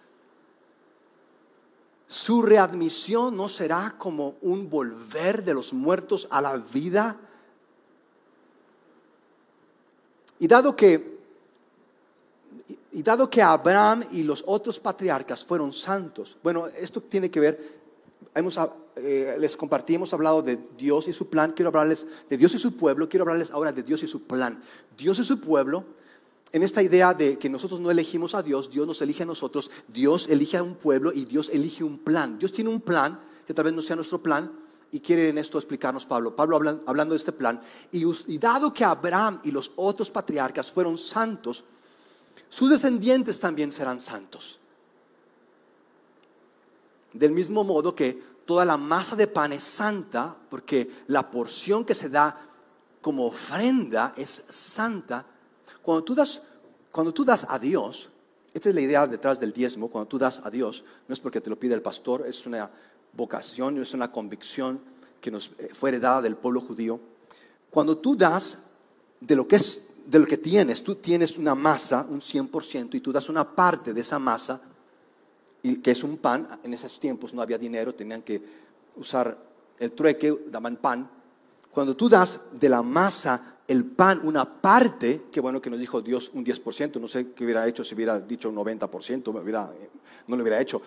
[2.06, 7.16] su readmisión no será como un volver de los muertos a la vida.
[10.38, 11.14] Y dado que
[12.92, 17.83] y dado que Abraham y los otros patriarcas fueron santos, bueno, esto tiene que ver
[18.34, 18.58] hemos,
[18.96, 22.58] eh, les compartí, hemos hablado de Dios y su plan, quiero hablarles de Dios y
[22.58, 24.62] su pueblo, quiero hablarles ahora de Dios y su plan.
[24.96, 25.84] Dios y su pueblo,
[26.52, 29.70] en esta idea de que nosotros no elegimos a Dios, Dios nos elige a nosotros,
[29.88, 32.38] Dios elige a un pueblo y Dios elige un plan.
[32.38, 34.50] Dios tiene un plan que tal vez no sea nuestro plan,
[34.94, 36.36] y quiere en esto explicarnos Pablo.
[36.36, 36.56] Pablo
[36.86, 37.60] hablando de este plan.
[37.90, 41.64] Y, y, dado que Abraham y los otros patriarcas fueron santos,
[42.48, 44.60] sus descendientes también serán santos.
[47.14, 51.94] Del mismo modo que toda la masa de pan es santa, porque la porción que
[51.94, 52.38] se da
[53.00, 55.24] como ofrenda es santa.
[55.80, 56.42] Cuando tú das,
[56.90, 58.10] cuando tú das a Dios,
[58.52, 61.40] esta es la idea detrás del diezmo, cuando tú das a Dios, no es porque
[61.40, 62.70] te lo pide el pastor, es una
[63.12, 64.80] vocación, es una convicción
[65.20, 67.00] que nos eh, fue heredada del pueblo judío.
[67.70, 68.64] Cuando tú das
[69.20, 73.00] de lo que es de lo que tienes, tú tienes una masa, un 100%, y
[73.00, 74.60] tú das una parte de esa masa
[75.64, 76.46] y que es un pan.
[76.62, 78.40] En esos tiempos no había dinero, tenían que
[78.96, 79.36] usar
[79.78, 81.10] el trueque, daban pan.
[81.70, 86.02] Cuando tú das de la masa el pan una parte, que bueno que nos dijo
[86.02, 89.32] Dios un 10%, no sé qué hubiera hecho si hubiera dicho un 90%,
[90.26, 90.82] no lo hubiera hecho,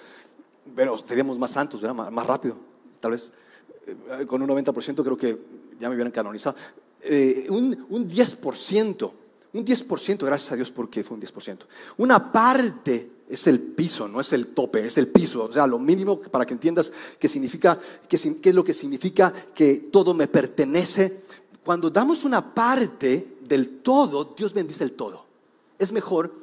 [0.76, 2.56] pero seríamos más santos, Más, rápido,
[3.00, 3.32] tal vez.
[3.88, 5.40] Eh, con un 90% creo que
[5.80, 6.56] ya me hubieran canonizado.
[7.02, 9.12] Eh, un, un 10%,
[9.58, 11.60] un 10%, gracias a Dios porque fue un 10%.
[11.98, 15.46] Una parte es el piso, no es el tope, es el piso.
[15.46, 19.90] O sea, lo mínimo para que entiendas qué significa, qué, es lo que significa que
[19.92, 21.24] todo me pertenece.
[21.64, 25.26] Cuando damos una parte del todo, Dios bendice el todo.
[25.78, 26.34] Es mejor,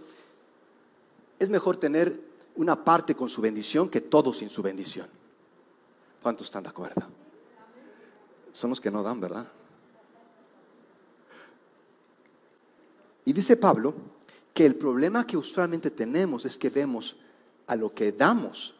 [1.39, 2.21] es mejor tener
[2.57, 5.09] una parte con su bendición que todo sin su bendición.
[6.23, 7.03] ¿Cuántos están de acuerdo?
[8.53, 9.47] Son los que no dan, ¿verdad?
[13.25, 13.95] Y dice Pablo
[14.53, 17.17] que el problema que usualmente tenemos es que vemos
[17.67, 18.75] a lo que damos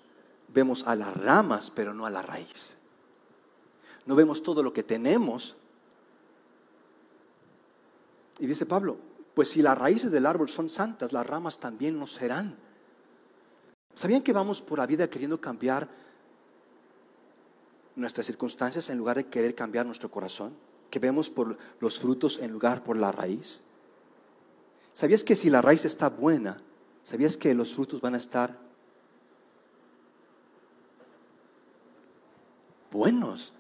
[0.55, 2.77] vemos a las ramas, pero no a la raíz.
[4.07, 5.57] No vemos todo lo que tenemos.
[8.39, 8.97] Y dice Pablo,
[9.35, 12.57] pues si las raíces del árbol son santas, las ramas también no serán.
[13.95, 15.89] ¿Sabían que vamos por la vida queriendo cambiar
[17.97, 20.55] nuestras circunstancias en lugar de querer cambiar nuestro corazón?
[20.91, 23.63] Que vemos por los frutos en lugar por la raíz.
[24.95, 26.63] ¿Sabías que si la raíz está buena,
[27.03, 28.57] sabías que los frutos van a estar
[32.91, 33.53] buenos?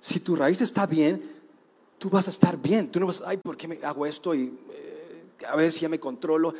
[0.00, 1.30] Si tu raíz está bien,
[1.98, 2.90] tú vas a estar bien.
[2.90, 4.34] Tú no vas, ay, ¿por qué me hago esto?
[4.34, 6.54] Y eh, a ver si ya me controlo.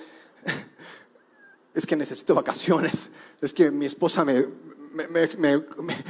[1.75, 3.09] es que necesito vacaciones.
[3.41, 4.47] Es que mi esposa me,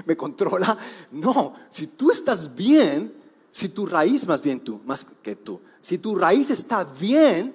[0.04, 0.76] me, controla.
[1.12, 3.14] No, si tú estás bien,
[3.50, 7.54] si tu raíz, más bien tú, más que tú, si tu raíz está bien,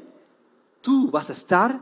[0.81, 1.81] tú vas a estar.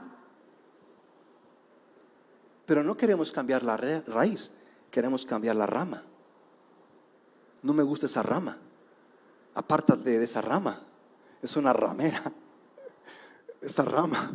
[2.66, 4.52] Pero no queremos cambiar la raíz,
[4.92, 6.04] queremos cambiar la rama.
[7.64, 8.58] No me gusta esa rama.
[9.56, 10.80] Apártate de esa rama.
[11.42, 12.22] Es una ramera.
[13.62, 14.32] Esa rama.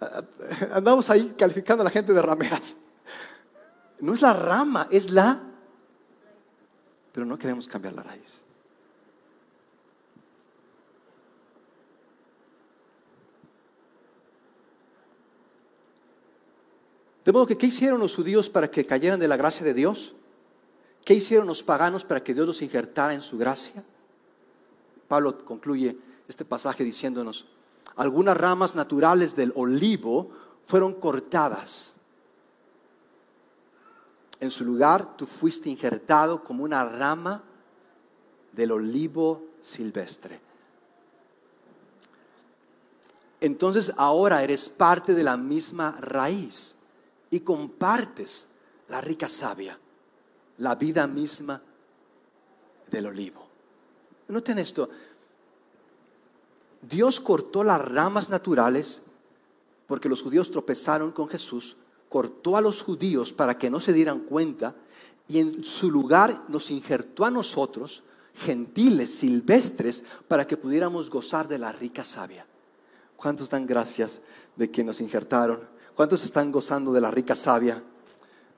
[0.72, 2.76] Andamos ahí calificando a la gente de rameras.
[4.00, 5.40] No es la rama, es la...
[7.12, 8.44] Pero no queremos cambiar la raíz.
[17.24, 20.14] De modo que, ¿qué hicieron los judíos para que cayeran de la gracia de Dios?
[21.04, 23.84] ¿Qué hicieron los paganos para que Dios los injertara en su gracia?
[25.08, 25.96] Pablo concluye
[26.26, 27.46] este pasaje diciéndonos,
[27.96, 30.30] algunas ramas naturales del olivo
[30.64, 31.94] fueron cortadas.
[34.40, 37.42] En su lugar, tú fuiste injertado como una rama
[38.52, 40.40] del olivo silvestre.
[43.40, 46.76] Entonces ahora eres parte de la misma raíz
[47.32, 48.46] y compartes
[48.88, 49.76] la rica savia,
[50.58, 51.60] la vida misma
[52.90, 53.48] del olivo.
[54.28, 54.90] Noten esto.
[56.82, 59.02] Dios cortó las ramas naturales
[59.86, 61.76] porque los judíos tropezaron con Jesús,
[62.10, 64.74] cortó a los judíos para que no se dieran cuenta
[65.26, 68.02] y en su lugar nos injertó a nosotros,
[68.34, 72.44] gentiles, silvestres, para que pudiéramos gozar de la rica savia.
[73.16, 74.20] ¿Cuántos dan gracias
[74.54, 75.71] de que nos injertaron?
[75.96, 77.82] ¿Cuántos están gozando de la rica savia?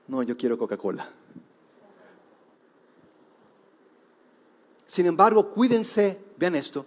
[0.07, 1.09] No, yo quiero Coca-Cola.
[4.85, 6.85] Sin embargo, cuídense, vean esto,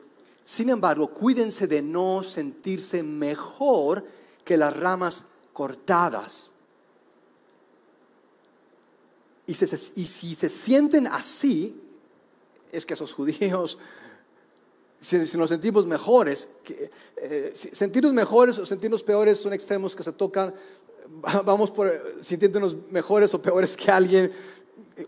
[0.49, 4.07] sin embargo, cuídense de no sentirse mejor
[4.45, 6.53] que las ramas cortadas.
[9.47, 11.79] Y, si se sienten así,
[12.73, 13.77] es que esos judíos,
[15.01, 16.49] si, nos sentimos mejores,
[17.17, 20.55] eh, sentirnos mejores o sentirnos peores son extremos que se tocan,
[21.45, 24.33] vamos por sintiéndonos mejores o peores que alguien,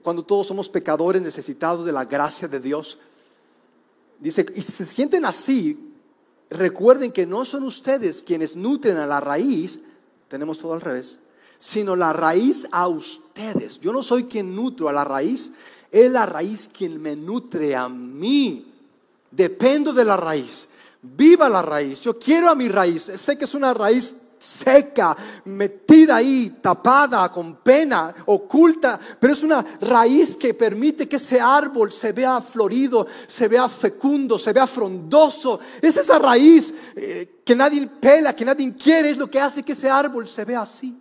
[0.03, 2.99] cuando todos somos pecadores necesitados de la gracia de Dios.
[4.19, 5.93] Dice, y si se sienten así,
[6.49, 9.81] recuerden que no son ustedes quienes nutren a la raíz,
[10.29, 11.19] tenemos todo al revés,
[11.59, 13.81] sino la raíz a ustedes.
[13.81, 15.53] Yo no soy quien nutro a la raíz,
[15.91, 18.70] es la raíz quien me nutre a mí.
[19.31, 20.69] Dependo de la raíz.
[21.03, 22.01] Viva la raíz.
[22.01, 23.11] Yo quiero a mi raíz.
[23.15, 25.15] Sé que es una raíz seca,
[25.45, 31.93] metida ahí, tapada, con pena, oculta, pero es una raíz que permite que ese árbol
[31.93, 35.61] se vea florido, se vea fecundo, se vea frondoso.
[35.81, 39.73] Es esa raíz eh, que nadie pela, que nadie quiere, es lo que hace que
[39.73, 40.99] ese árbol se vea así.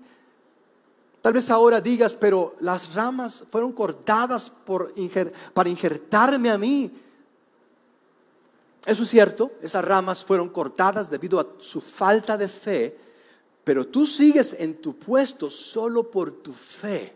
[1.21, 4.51] Tal vez ahora digas, pero las ramas fueron cortadas
[5.53, 6.91] para injertarme a mí.
[8.89, 12.97] Eso es cierto, esas ramas fueron cortadas debido a su falta de fe,
[13.63, 17.13] pero tú sigues en tu puesto solo por tu fe.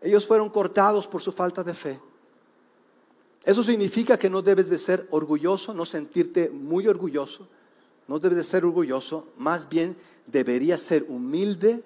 [0.00, 2.00] Ellos fueron cortados por su falta de fe.
[3.44, 7.46] Eso significa que no debes de ser orgulloso, no sentirte muy orgulloso,
[8.06, 9.94] no debes de ser orgulloso, más bien
[10.26, 11.84] deberías ser humilde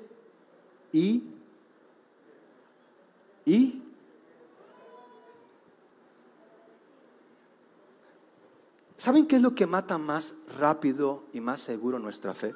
[0.93, 1.25] y
[3.45, 3.82] y
[9.03, 12.55] ¿Saben qué es lo que mata más rápido y más seguro nuestra fe?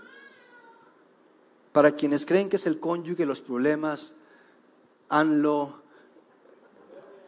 [1.72, 4.12] Para quienes creen que es el cónyuge, los problemas,
[5.08, 5.82] hanlo,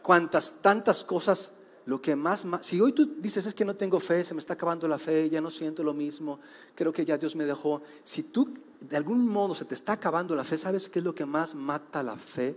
[0.02, 1.50] cuantas, tantas cosas,
[1.86, 4.52] lo que más, si hoy tú dices es que no tengo fe, se me está
[4.52, 6.38] acabando la fe, ya no siento lo mismo,
[6.76, 10.36] creo que ya Dios me dejó, si tú de algún modo se te está acabando
[10.36, 12.56] la fe, ¿sabes qué es lo que más mata la fe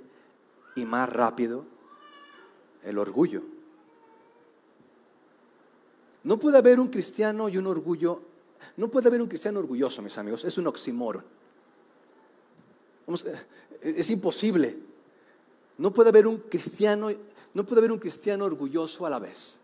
[0.75, 1.65] y más rápido?
[2.83, 3.41] El orgullo.
[6.23, 8.21] No puede haber un cristiano y un orgullo,
[8.77, 11.23] no puede haber un cristiano orgulloso, mis amigos, es un oxímoron.
[13.81, 14.77] es imposible.
[15.77, 17.09] No puede haber un cristiano,
[17.53, 19.57] no puede haber un cristiano orgulloso a la vez.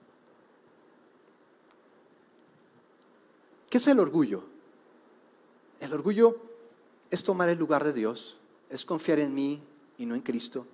[3.69, 4.43] ¿Qué es el orgullo?
[5.79, 6.37] El orgullo
[7.11, 8.37] es tomar el lugar de Dios,
[8.69, 9.61] es confiar en mí
[9.97, 10.65] y no en Cristo.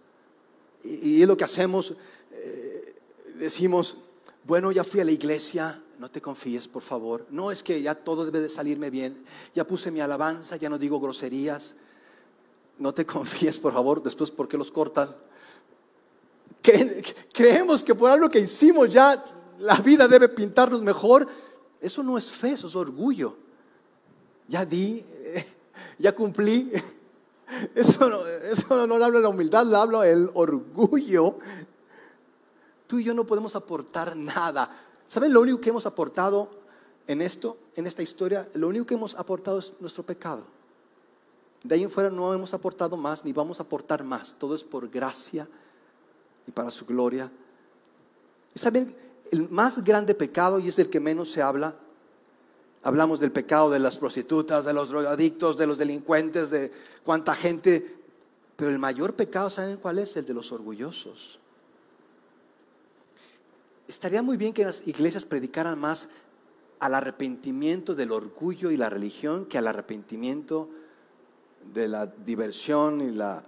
[0.83, 1.95] Y, es lo que hacemos,
[2.31, 2.95] eh,
[3.35, 3.97] decimos,
[4.45, 7.25] bueno, ya fui a la iglesia, no te confíes, por favor.
[7.29, 9.23] No es que ya todo debe de salirme bien,
[9.55, 11.75] ya puse mi alabanza, ya no digo groserías.
[12.77, 15.15] No te confíes, por favor, después, ¿por qué los cortan?
[17.33, 19.21] creemos que por algo que hicimos ya
[19.59, 21.27] la vida debe pintarnos mejor.
[21.81, 23.35] Eso no es fe, eso es orgullo.
[24.47, 25.05] Ya di,
[25.99, 26.71] ya cumplí.
[27.75, 31.37] Eso no, eso no, habla de la humildad, le habla el orgullo.
[32.93, 34.69] Tú y yo no podemos aportar nada.
[35.07, 36.47] ¿Saben lo único que hemos aportado
[37.07, 38.47] en esto, en esta historia?
[38.53, 40.43] Lo único que hemos aportado es nuestro pecado.
[41.63, 44.35] De ahí en fuera no hemos aportado más ni vamos a aportar más.
[44.35, 45.47] Todo es por gracia
[46.45, 47.31] y para su gloria.
[48.53, 48.95] ¿Y saben?
[49.31, 51.73] El más grande pecado, y es del que menos se habla,
[52.83, 56.71] hablamos del pecado de las prostitutas, de los drogadictos, de los delincuentes, de
[57.03, 57.97] cuánta gente,
[58.55, 60.15] pero el mayor pecado, ¿saben cuál es?
[60.15, 61.39] El de los orgullosos.
[63.93, 66.09] Estaría muy bien que las iglesias predicaran más
[66.79, 70.67] al arrepentimiento del orgullo y la religión que al arrepentimiento
[71.71, 73.43] de la diversión y la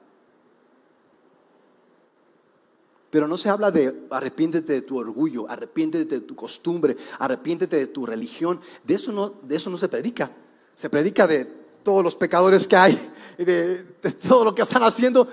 [3.10, 7.88] Pero no se habla de arrepiéntete de tu orgullo, arrepiéntete de tu costumbre, arrepiéntete de
[7.88, 8.62] tu religión.
[8.84, 10.30] De eso no, de eso no se predica.
[10.76, 11.46] Se predica de
[11.82, 15.28] todos los pecadores que hay, de, de todo lo que están haciendo.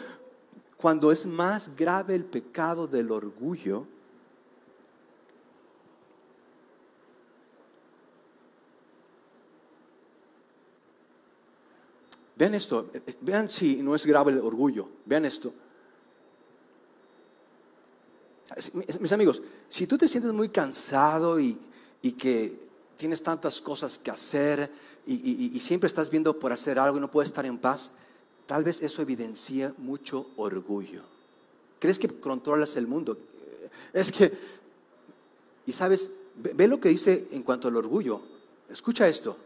[0.78, 3.86] Cuando es más grave el pecado del orgullo,
[12.36, 15.52] Vean esto, vean si no es grave el orgullo, vean esto.
[19.00, 21.58] Mis amigos, si tú te sientes muy cansado y,
[22.18, 22.58] que
[22.96, 24.70] tienes tantas cosas que hacer
[25.06, 27.92] y, siempre estás viendo por hacer algo y no puedes estar en paz,
[28.46, 31.02] tal vez eso evidencia mucho orgullo.
[31.78, 33.18] ¿Crees que controlas el mundo?
[33.92, 34.32] Es que,
[35.66, 38.20] y sabes, ve, lo que dice en cuanto al orgullo.
[38.70, 39.36] Escucha esto,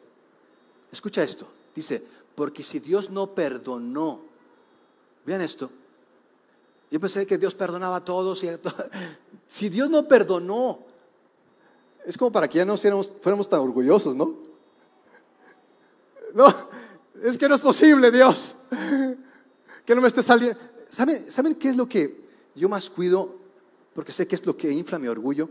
[0.91, 1.49] escucha esto.
[1.75, 2.03] Dice,
[2.37, 4.21] porque si Dios no perdonó,
[5.25, 5.71] vean esto,
[6.91, 8.45] yo pensé que Dios perdonaba a todos.
[8.45, 8.49] Y
[9.47, 10.81] Si Dios no perdonó,
[12.05, 14.37] es como para que ya no fuéramos tan orgullosos, ¿no?
[16.35, 16.47] No,
[17.23, 18.57] es que no es posible, Dios.
[19.85, 20.59] Que no me esté saliendo.
[20.89, 22.25] ¿Saben, ¿Saben qué es lo que
[22.55, 23.37] yo más cuido?
[23.95, 25.49] Porque sé que es lo que infla mi orgullo.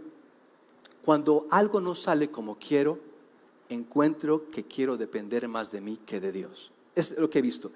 [1.04, 3.00] Cuando algo no sale como quiero,
[3.70, 6.72] encuentro que quiero depender más de mí que de Dios.
[6.96, 7.72] Es lo que he visto.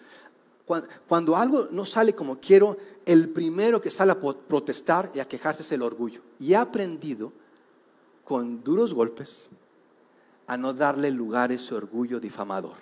[1.07, 5.63] Cuando algo no sale como quiero, el primero que sale a protestar y a quejarse
[5.63, 6.21] es el orgullo.
[6.39, 7.33] Y he aprendido
[8.23, 9.49] con duros golpes
[10.45, 12.75] a no darle lugar a ese orgullo difamador.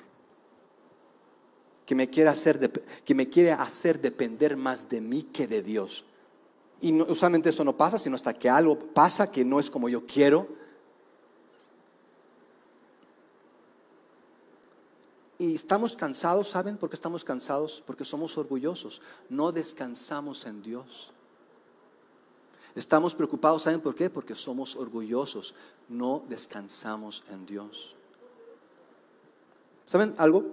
[1.85, 2.69] Que me quiere hacer,
[3.05, 6.03] que me quiere hacer depender más de mí que de Dios.
[6.81, 10.05] Y usualmente eso no pasa, sino hasta que algo pasa que no es como yo
[10.05, 10.56] quiero
[15.39, 17.83] Y estamos cansados, ¿saben por qué estamos cansados?
[17.85, 19.01] Porque somos orgullosos.
[19.29, 21.11] No descansamos en Dios.
[22.73, 24.09] Estamos preocupados, ¿saben por qué?
[24.09, 25.53] Porque somos orgullosos.
[25.89, 27.95] No descansamos en Dios.
[29.85, 30.43] ¿Saben algo?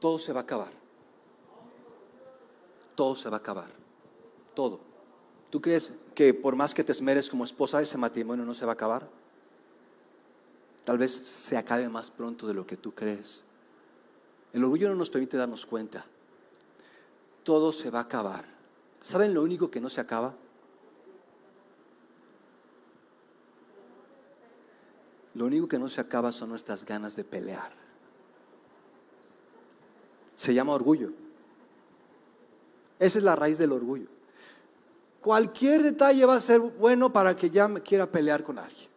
[0.00, 0.72] Todo se va a acabar.
[2.96, 3.70] Todo se va a acabar.
[4.54, 4.80] Todo.
[5.50, 8.72] ¿Tú crees que por más que te esmeres como esposa, ese matrimonio no se va
[8.72, 9.08] a acabar?
[10.84, 13.42] Tal vez se acabe más pronto de lo que tú crees.
[14.52, 16.04] El orgullo no nos permite darnos cuenta.
[17.42, 18.44] Todo se va a acabar.
[19.00, 20.34] ¿Saben lo único que no se acaba?
[25.34, 27.72] Lo único que no se acaba son nuestras ganas de pelear.
[30.36, 31.10] Se llama orgullo.
[32.98, 34.06] Esa es la raíz del orgullo.
[35.20, 38.93] Cualquier detalle va a ser bueno para que ya quiera pelear con alguien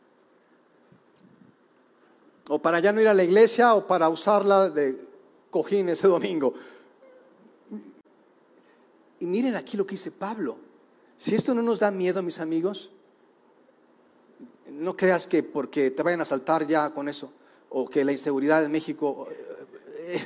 [2.50, 5.00] o para ya no ir a la iglesia o para usarla de
[5.50, 6.54] cojín ese domingo.
[9.20, 10.58] Y miren aquí lo que dice Pablo.
[11.16, 12.92] Si esto no nos da miedo, mis amigos,
[14.70, 17.32] no creas que porque te vayan a saltar ya con eso,
[17.70, 19.28] o que la inseguridad en México...
[20.00, 20.24] Eh,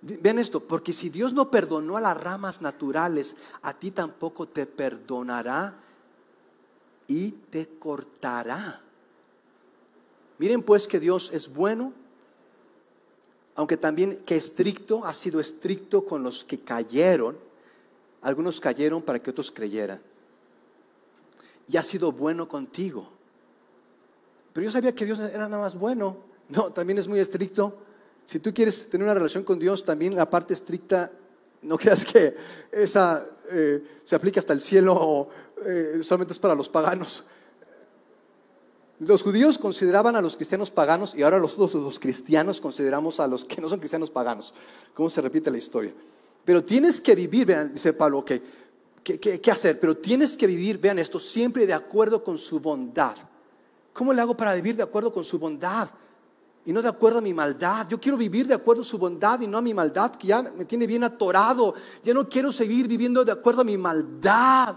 [0.00, 4.66] vean esto, porque si Dios no perdonó a las ramas naturales, a ti tampoco te
[4.66, 5.74] perdonará
[7.08, 8.85] y te cortará.
[10.38, 11.92] Miren pues que Dios es bueno
[13.56, 17.38] aunque también que estricto, ha sido estricto con los que cayeron,
[18.20, 19.98] algunos cayeron para que otros creyeran.
[21.66, 23.08] Y ha sido bueno contigo.
[24.52, 26.18] Pero yo sabía que Dios era nada más bueno.
[26.50, 27.78] No, también es muy estricto.
[28.26, 31.10] Si tú quieres tener una relación con Dios, también la parte estricta,
[31.62, 32.36] no creas que
[32.70, 35.30] esa eh, se aplica hasta el cielo o
[35.64, 37.24] eh, solamente es para los paganos.
[38.98, 43.44] Los judíos consideraban a los cristianos paganos y ahora los, los cristianos consideramos a los
[43.44, 44.54] que no son cristianos paganos.
[44.94, 45.92] ¿Cómo se repite la historia?
[46.44, 48.32] Pero tienes que vivir, vean, dice Pablo, ok,
[49.02, 49.78] ¿qué, qué hacer?
[49.78, 53.16] Pero tienes que vivir, vean esto, siempre de acuerdo con su bondad.
[53.92, 55.88] ¿Cómo le hago para vivir de acuerdo con su bondad?
[56.66, 57.86] y no de acuerdo a mi maldad.
[57.88, 60.42] Yo quiero vivir de acuerdo a su bondad y no a mi maldad, que ya
[60.42, 61.74] me tiene bien atorado.
[62.02, 64.76] Ya no quiero seguir viviendo de acuerdo a mi maldad.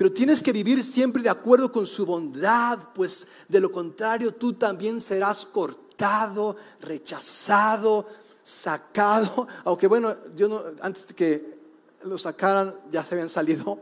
[0.00, 4.54] Pero tienes que vivir siempre de acuerdo con su bondad, pues de lo contrario tú
[4.54, 8.08] también serás cortado, rechazado,
[8.42, 9.46] sacado.
[9.64, 11.58] Aunque bueno, yo no, antes de que
[12.04, 13.80] lo sacaran ya se habían salido.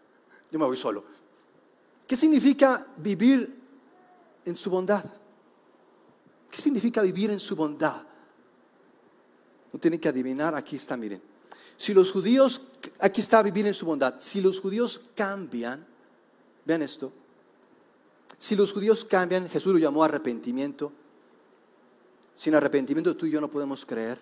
[0.52, 1.02] Yo me voy solo.
[2.06, 3.60] ¿Qué significa vivir
[4.44, 5.04] en su bondad?
[6.48, 8.02] ¿Qué significa vivir en su bondad?
[9.72, 11.20] No tienen que adivinar, aquí está, miren.
[11.76, 12.60] Si los judíos,
[12.98, 15.86] aquí está vivir en su bondad, si los judíos cambian,
[16.64, 17.12] vean esto,
[18.38, 20.92] si los judíos cambian, Jesús lo llamó arrepentimiento,
[22.34, 24.18] sin arrepentimiento tú y yo no podemos creer.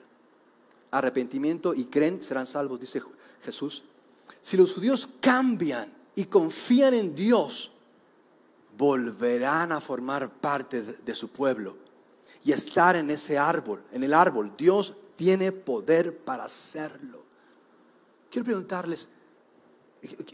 [0.92, 3.02] Arrepentimiento y creen serán salvos, dice
[3.44, 3.82] Jesús.
[4.40, 7.72] Si los judíos cambian y confían en Dios,
[8.78, 11.76] volverán a formar parte de su pueblo
[12.44, 14.52] y estar en ese árbol, en el árbol.
[14.56, 17.23] Dios tiene poder para hacerlo.
[18.34, 19.06] Quiero preguntarles,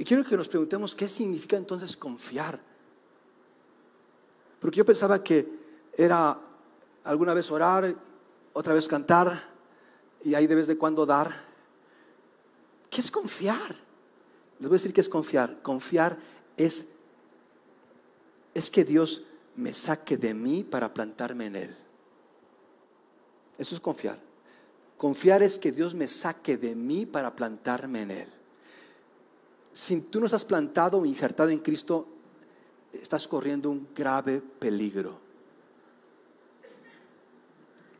[0.06, 2.58] quiero que nos preguntemos qué significa entonces confiar.
[4.58, 5.46] Porque yo pensaba que
[5.98, 6.40] era
[7.04, 7.94] alguna vez orar,
[8.54, 9.38] otra vez cantar
[10.24, 11.44] y ahí de vez de cuando dar.
[12.88, 13.76] ¿Qué es confiar?
[14.58, 15.60] Les voy a decir qué es confiar.
[15.60, 16.16] Confiar
[16.56, 16.92] es,
[18.54, 19.24] es que Dios
[19.56, 21.76] me saque de mí para plantarme en Él.
[23.58, 24.29] Eso es confiar.
[25.00, 28.28] Confiar es que Dios me saque de mí para plantarme en Él.
[29.72, 32.06] Si tú no estás plantado o injertado en Cristo,
[32.92, 35.18] estás corriendo un grave peligro.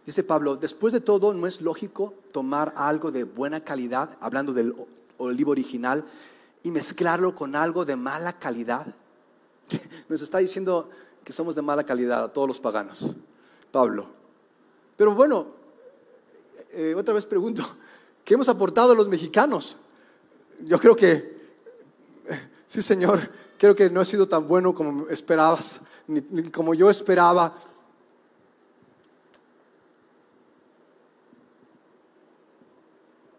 [0.05, 4.77] Dice Pablo, después de todo, ¿no es lógico tomar algo de buena calidad, hablando del
[5.17, 6.05] olivo original,
[6.63, 8.95] y mezclarlo con algo de mala calidad?
[10.11, 10.91] Nos está diciendo
[11.25, 13.17] que somos de mala calidad a todos los paganos.
[13.73, 14.07] Pablo.
[14.99, 15.60] Pero bueno,
[16.73, 17.63] eh, otra vez pregunto,
[18.25, 19.77] ¿qué hemos aportado a los mexicanos?
[20.61, 21.39] Yo creo que,
[22.67, 27.57] sí Señor, creo que no ha sido tan bueno como esperabas, ni, como yo esperaba.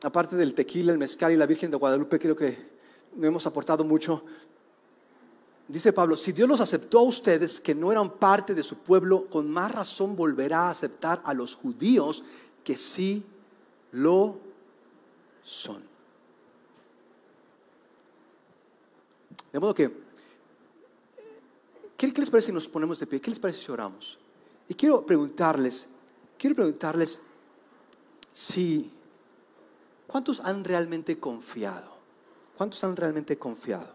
[0.03, 2.57] Aparte del tequila, el mezcal y la Virgen de Guadalupe, creo que
[3.15, 4.23] no hemos aportado mucho
[5.71, 9.27] dice Pablo, si Dios los aceptó a ustedes que no eran parte de su pueblo,
[9.29, 12.23] con más razón volverá a aceptar a los judíos
[12.63, 13.23] que sí
[13.91, 14.37] lo
[15.43, 15.83] son.
[19.51, 19.91] De modo que,
[21.97, 23.19] ¿qué, les parece si nos ponemos de pie?
[23.19, 24.17] ¿Qué les parece si oramos?
[24.69, 25.89] Y quiero preguntarles,
[26.37, 27.19] quiero preguntarles
[28.31, 28.91] si,
[30.07, 31.91] ¿cuántos han realmente confiado?
[32.55, 33.93] ¿Cuántos han realmente confiado?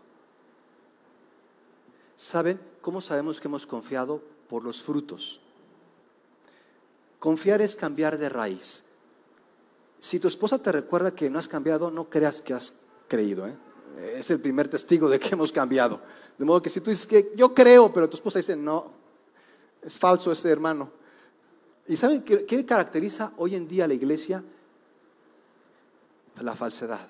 [2.16, 4.22] ¿Saben cómo sabemos que hemos confiado?
[4.48, 5.40] Por los frutos.
[7.18, 8.84] Confiar es cambiar de raíz.
[9.98, 13.46] Si tu esposa te recuerda que no has cambiado, no creas que has creído.
[13.46, 13.54] ¿eh?
[14.16, 16.00] Es el primer testigo de que hemos cambiado.
[16.38, 18.92] De modo que si tú dices que yo creo, pero tu esposa dice no,
[19.82, 20.90] es falso ese hermano.
[21.86, 24.42] ¿Y saben qué, caracteriza hoy en día la iglesia?
[26.40, 27.08] La falsedad.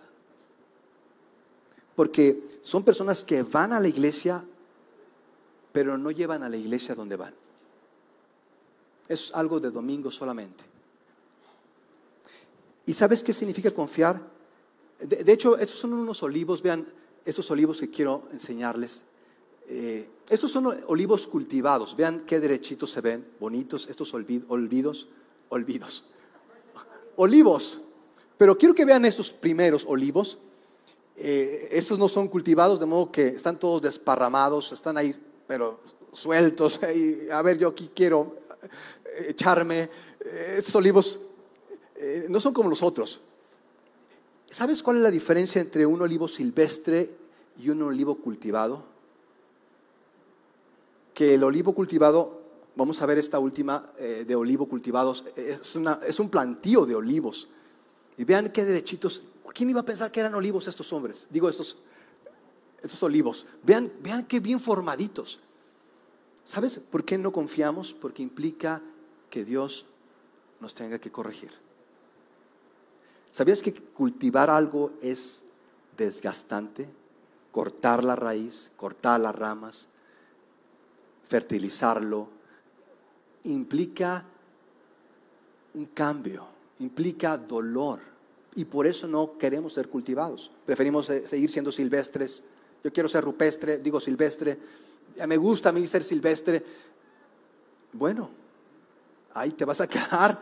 [1.97, 4.45] Porque son personas que van a la iglesia
[5.77, 7.35] pero no llevan a la iglesia donde van.
[9.09, 10.65] Es algo de domingo solamente.
[12.87, 14.21] ¿Y sabes qué significa confiar?
[15.01, 16.87] De, hecho, estos son unos olivos, vean,
[17.25, 19.03] estos olivos que quiero enseñarles.
[19.69, 25.09] Eh, estos son olivos cultivados, vean qué derechitos se ven, bonitos, estos olvidos,
[25.49, 26.05] olvidos,
[27.17, 27.81] olivos.
[28.39, 30.39] Pero quiero que vean estos primeros olivos.
[31.17, 35.15] Eh, estos no son cultivados, de modo que están todos desparramados, están ahí
[35.47, 35.81] pero
[36.13, 36.81] sueltos.
[37.33, 38.46] A ver, yo aquí quiero
[39.29, 39.91] echarme.
[40.21, 41.21] Eh, estos olivos
[41.97, 43.21] eh, no son como los otros.
[44.51, 47.11] ¿Sabes cuál es la diferencia entre un olivo silvestre
[47.59, 48.85] y un olivo cultivado?
[51.15, 52.43] Que el olivo cultivado
[52.77, 55.25] vamos a ver esta última eh, de olivo cultivados.
[55.35, 55.77] Es,
[56.07, 57.49] es un plantío de olivos.
[58.19, 59.23] Y vean qué derechitos.
[59.53, 61.27] ¿Quién iba a pensar que eran olivos estos hombres?
[61.31, 61.79] Digo, estos,
[62.83, 63.47] estos olivos.
[63.63, 65.41] Vean, vean qué bien formaditos.
[66.47, 67.93] ¿Sabes por qué no confiamos?
[67.93, 68.81] Porque implica
[69.29, 69.85] que Dios
[70.61, 71.51] nos tenga que corregir.
[73.33, 75.43] ¿Sabías que cultivar algo es
[75.97, 76.89] desgastante?
[77.51, 79.89] Cortar la raíz, cortar las ramas,
[81.27, 82.29] fertilizarlo,
[83.43, 84.25] implica
[85.75, 86.47] un cambio,
[86.79, 87.99] implica dolor.
[88.55, 90.53] Y por eso no queremos ser cultivados.
[90.65, 92.45] Preferimos seguir siendo silvestres.
[92.85, 94.57] Yo quiero ser rupestre, digo silvestre.
[95.27, 96.65] Me gusta a mí ser silvestre.
[97.93, 98.29] Bueno,
[99.35, 100.39] ahí te vas a quedar.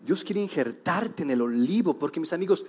[0.00, 2.64] Dios quiere injertarte en el olivo, porque mis amigos,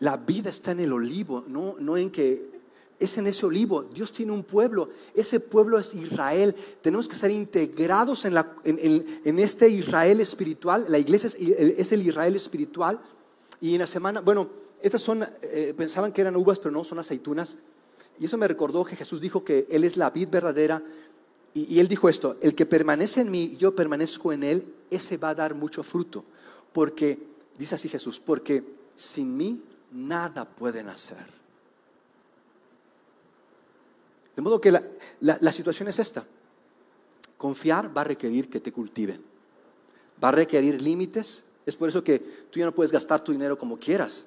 [0.00, 2.56] la vida está en el olivo, no, no en que
[2.98, 3.82] es en ese olivo.
[3.82, 6.54] Dios tiene un pueblo, ese pueblo es Israel.
[6.80, 10.86] Tenemos que ser integrados en, en- este Israel espiritual.
[10.88, 13.00] La iglesia es, es el Israel espiritual.
[13.60, 14.48] Y en la semana, bueno,
[14.82, 17.56] estas son, eh, pensaban que eran uvas, pero no, son aceitunas.
[18.18, 20.82] Y eso me recordó que Jesús dijo que Él es la vid verdadera.
[21.54, 25.16] Y, Él dijo esto, el que permanece en mí y yo permanezco en Él, ese
[25.16, 26.24] va a dar mucho fruto.
[26.72, 27.18] Porque,
[27.58, 28.62] dice así Jesús, porque
[28.94, 29.62] sin mí
[29.92, 31.36] nada pueden hacer.
[34.34, 34.82] De modo que la,
[35.20, 36.24] la- la situación es esta.
[37.38, 39.22] Confiar va a requerir que te cultiven.
[40.22, 41.44] Va a requerir límites.
[41.64, 42.18] Es por eso que
[42.50, 44.26] tú ya no puedes gastar tu dinero como quieras.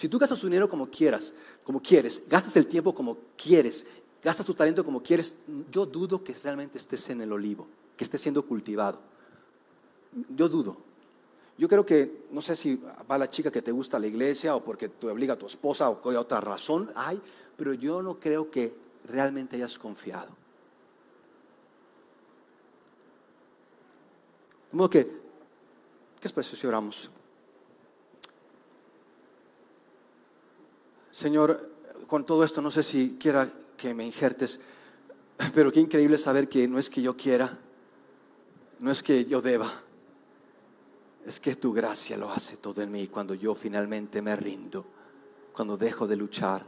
[0.00, 3.84] Si tú gastas tu dinero como quieras, como quieres, gastas el tiempo como quieres,
[4.24, 5.34] gastas tu talento como quieres,
[5.70, 7.66] yo dudo que realmente estés en el olivo,
[7.98, 8.98] que estés siendo cultivado.
[10.34, 10.78] Yo dudo.
[11.58, 14.64] Yo creo que, no sé si va la chica que te gusta la iglesia o
[14.64, 17.20] porque te obliga a tu esposa o hay otra razón, hay,
[17.54, 18.72] pero yo no creo que
[19.04, 20.30] realmente hayas confiado.
[24.72, 27.10] De modo que, ¿qué es por si oramos?
[31.20, 31.68] Señor,
[32.06, 33.46] con todo esto no sé si quiera
[33.76, 34.58] que me injertes,
[35.54, 37.58] pero qué increíble saber que no es que yo quiera,
[38.78, 39.70] no es que yo deba,
[41.26, 44.86] es que tu gracia lo hace todo en mí cuando yo finalmente me rindo,
[45.52, 46.64] cuando dejo de luchar.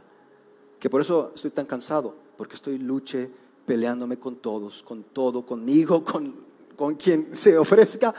[0.79, 3.27] Que por eso estoy tan cansado, porque estoy luche
[3.65, 6.35] peleándome con todos, con todo, conmigo, con,
[6.75, 8.13] con quien se ofrezca.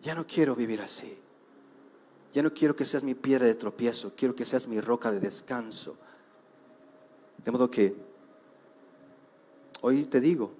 [0.00, 1.25] Ya no quiero vivir así.
[2.36, 5.20] Ya no quiero que seas mi piedra de tropiezo, quiero que seas mi roca de
[5.20, 5.96] descanso.
[7.42, 7.96] De modo que
[9.80, 10.52] hoy te digo,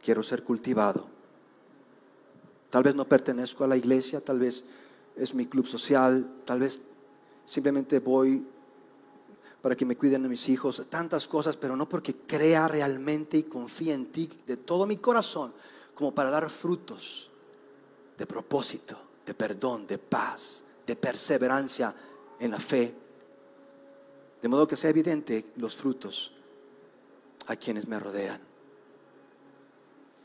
[0.00, 1.08] quiero ser cultivado.
[2.70, 4.62] Tal vez no pertenezco a la iglesia, tal vez
[5.16, 6.80] es mi club social, tal vez
[7.44, 8.46] simplemente voy
[9.60, 13.42] para que me cuiden de mis hijos, tantas cosas, pero no porque crea realmente y
[13.42, 15.52] confíe en ti de todo mi corazón,
[15.92, 17.32] como para dar frutos
[18.16, 21.94] de propósito, de perdón, de paz, de perseverancia
[22.40, 22.94] en la fe,
[24.40, 26.32] de modo que sea evidente los frutos
[27.46, 28.40] a quienes me rodean.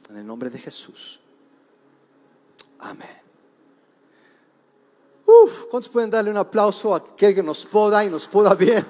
[0.09, 1.19] En el nombre de Jesús.
[2.79, 3.21] Amén.
[5.25, 8.85] Uf, ¿cuántos pueden darle un aplauso a aquel que nos poda y nos poda bien?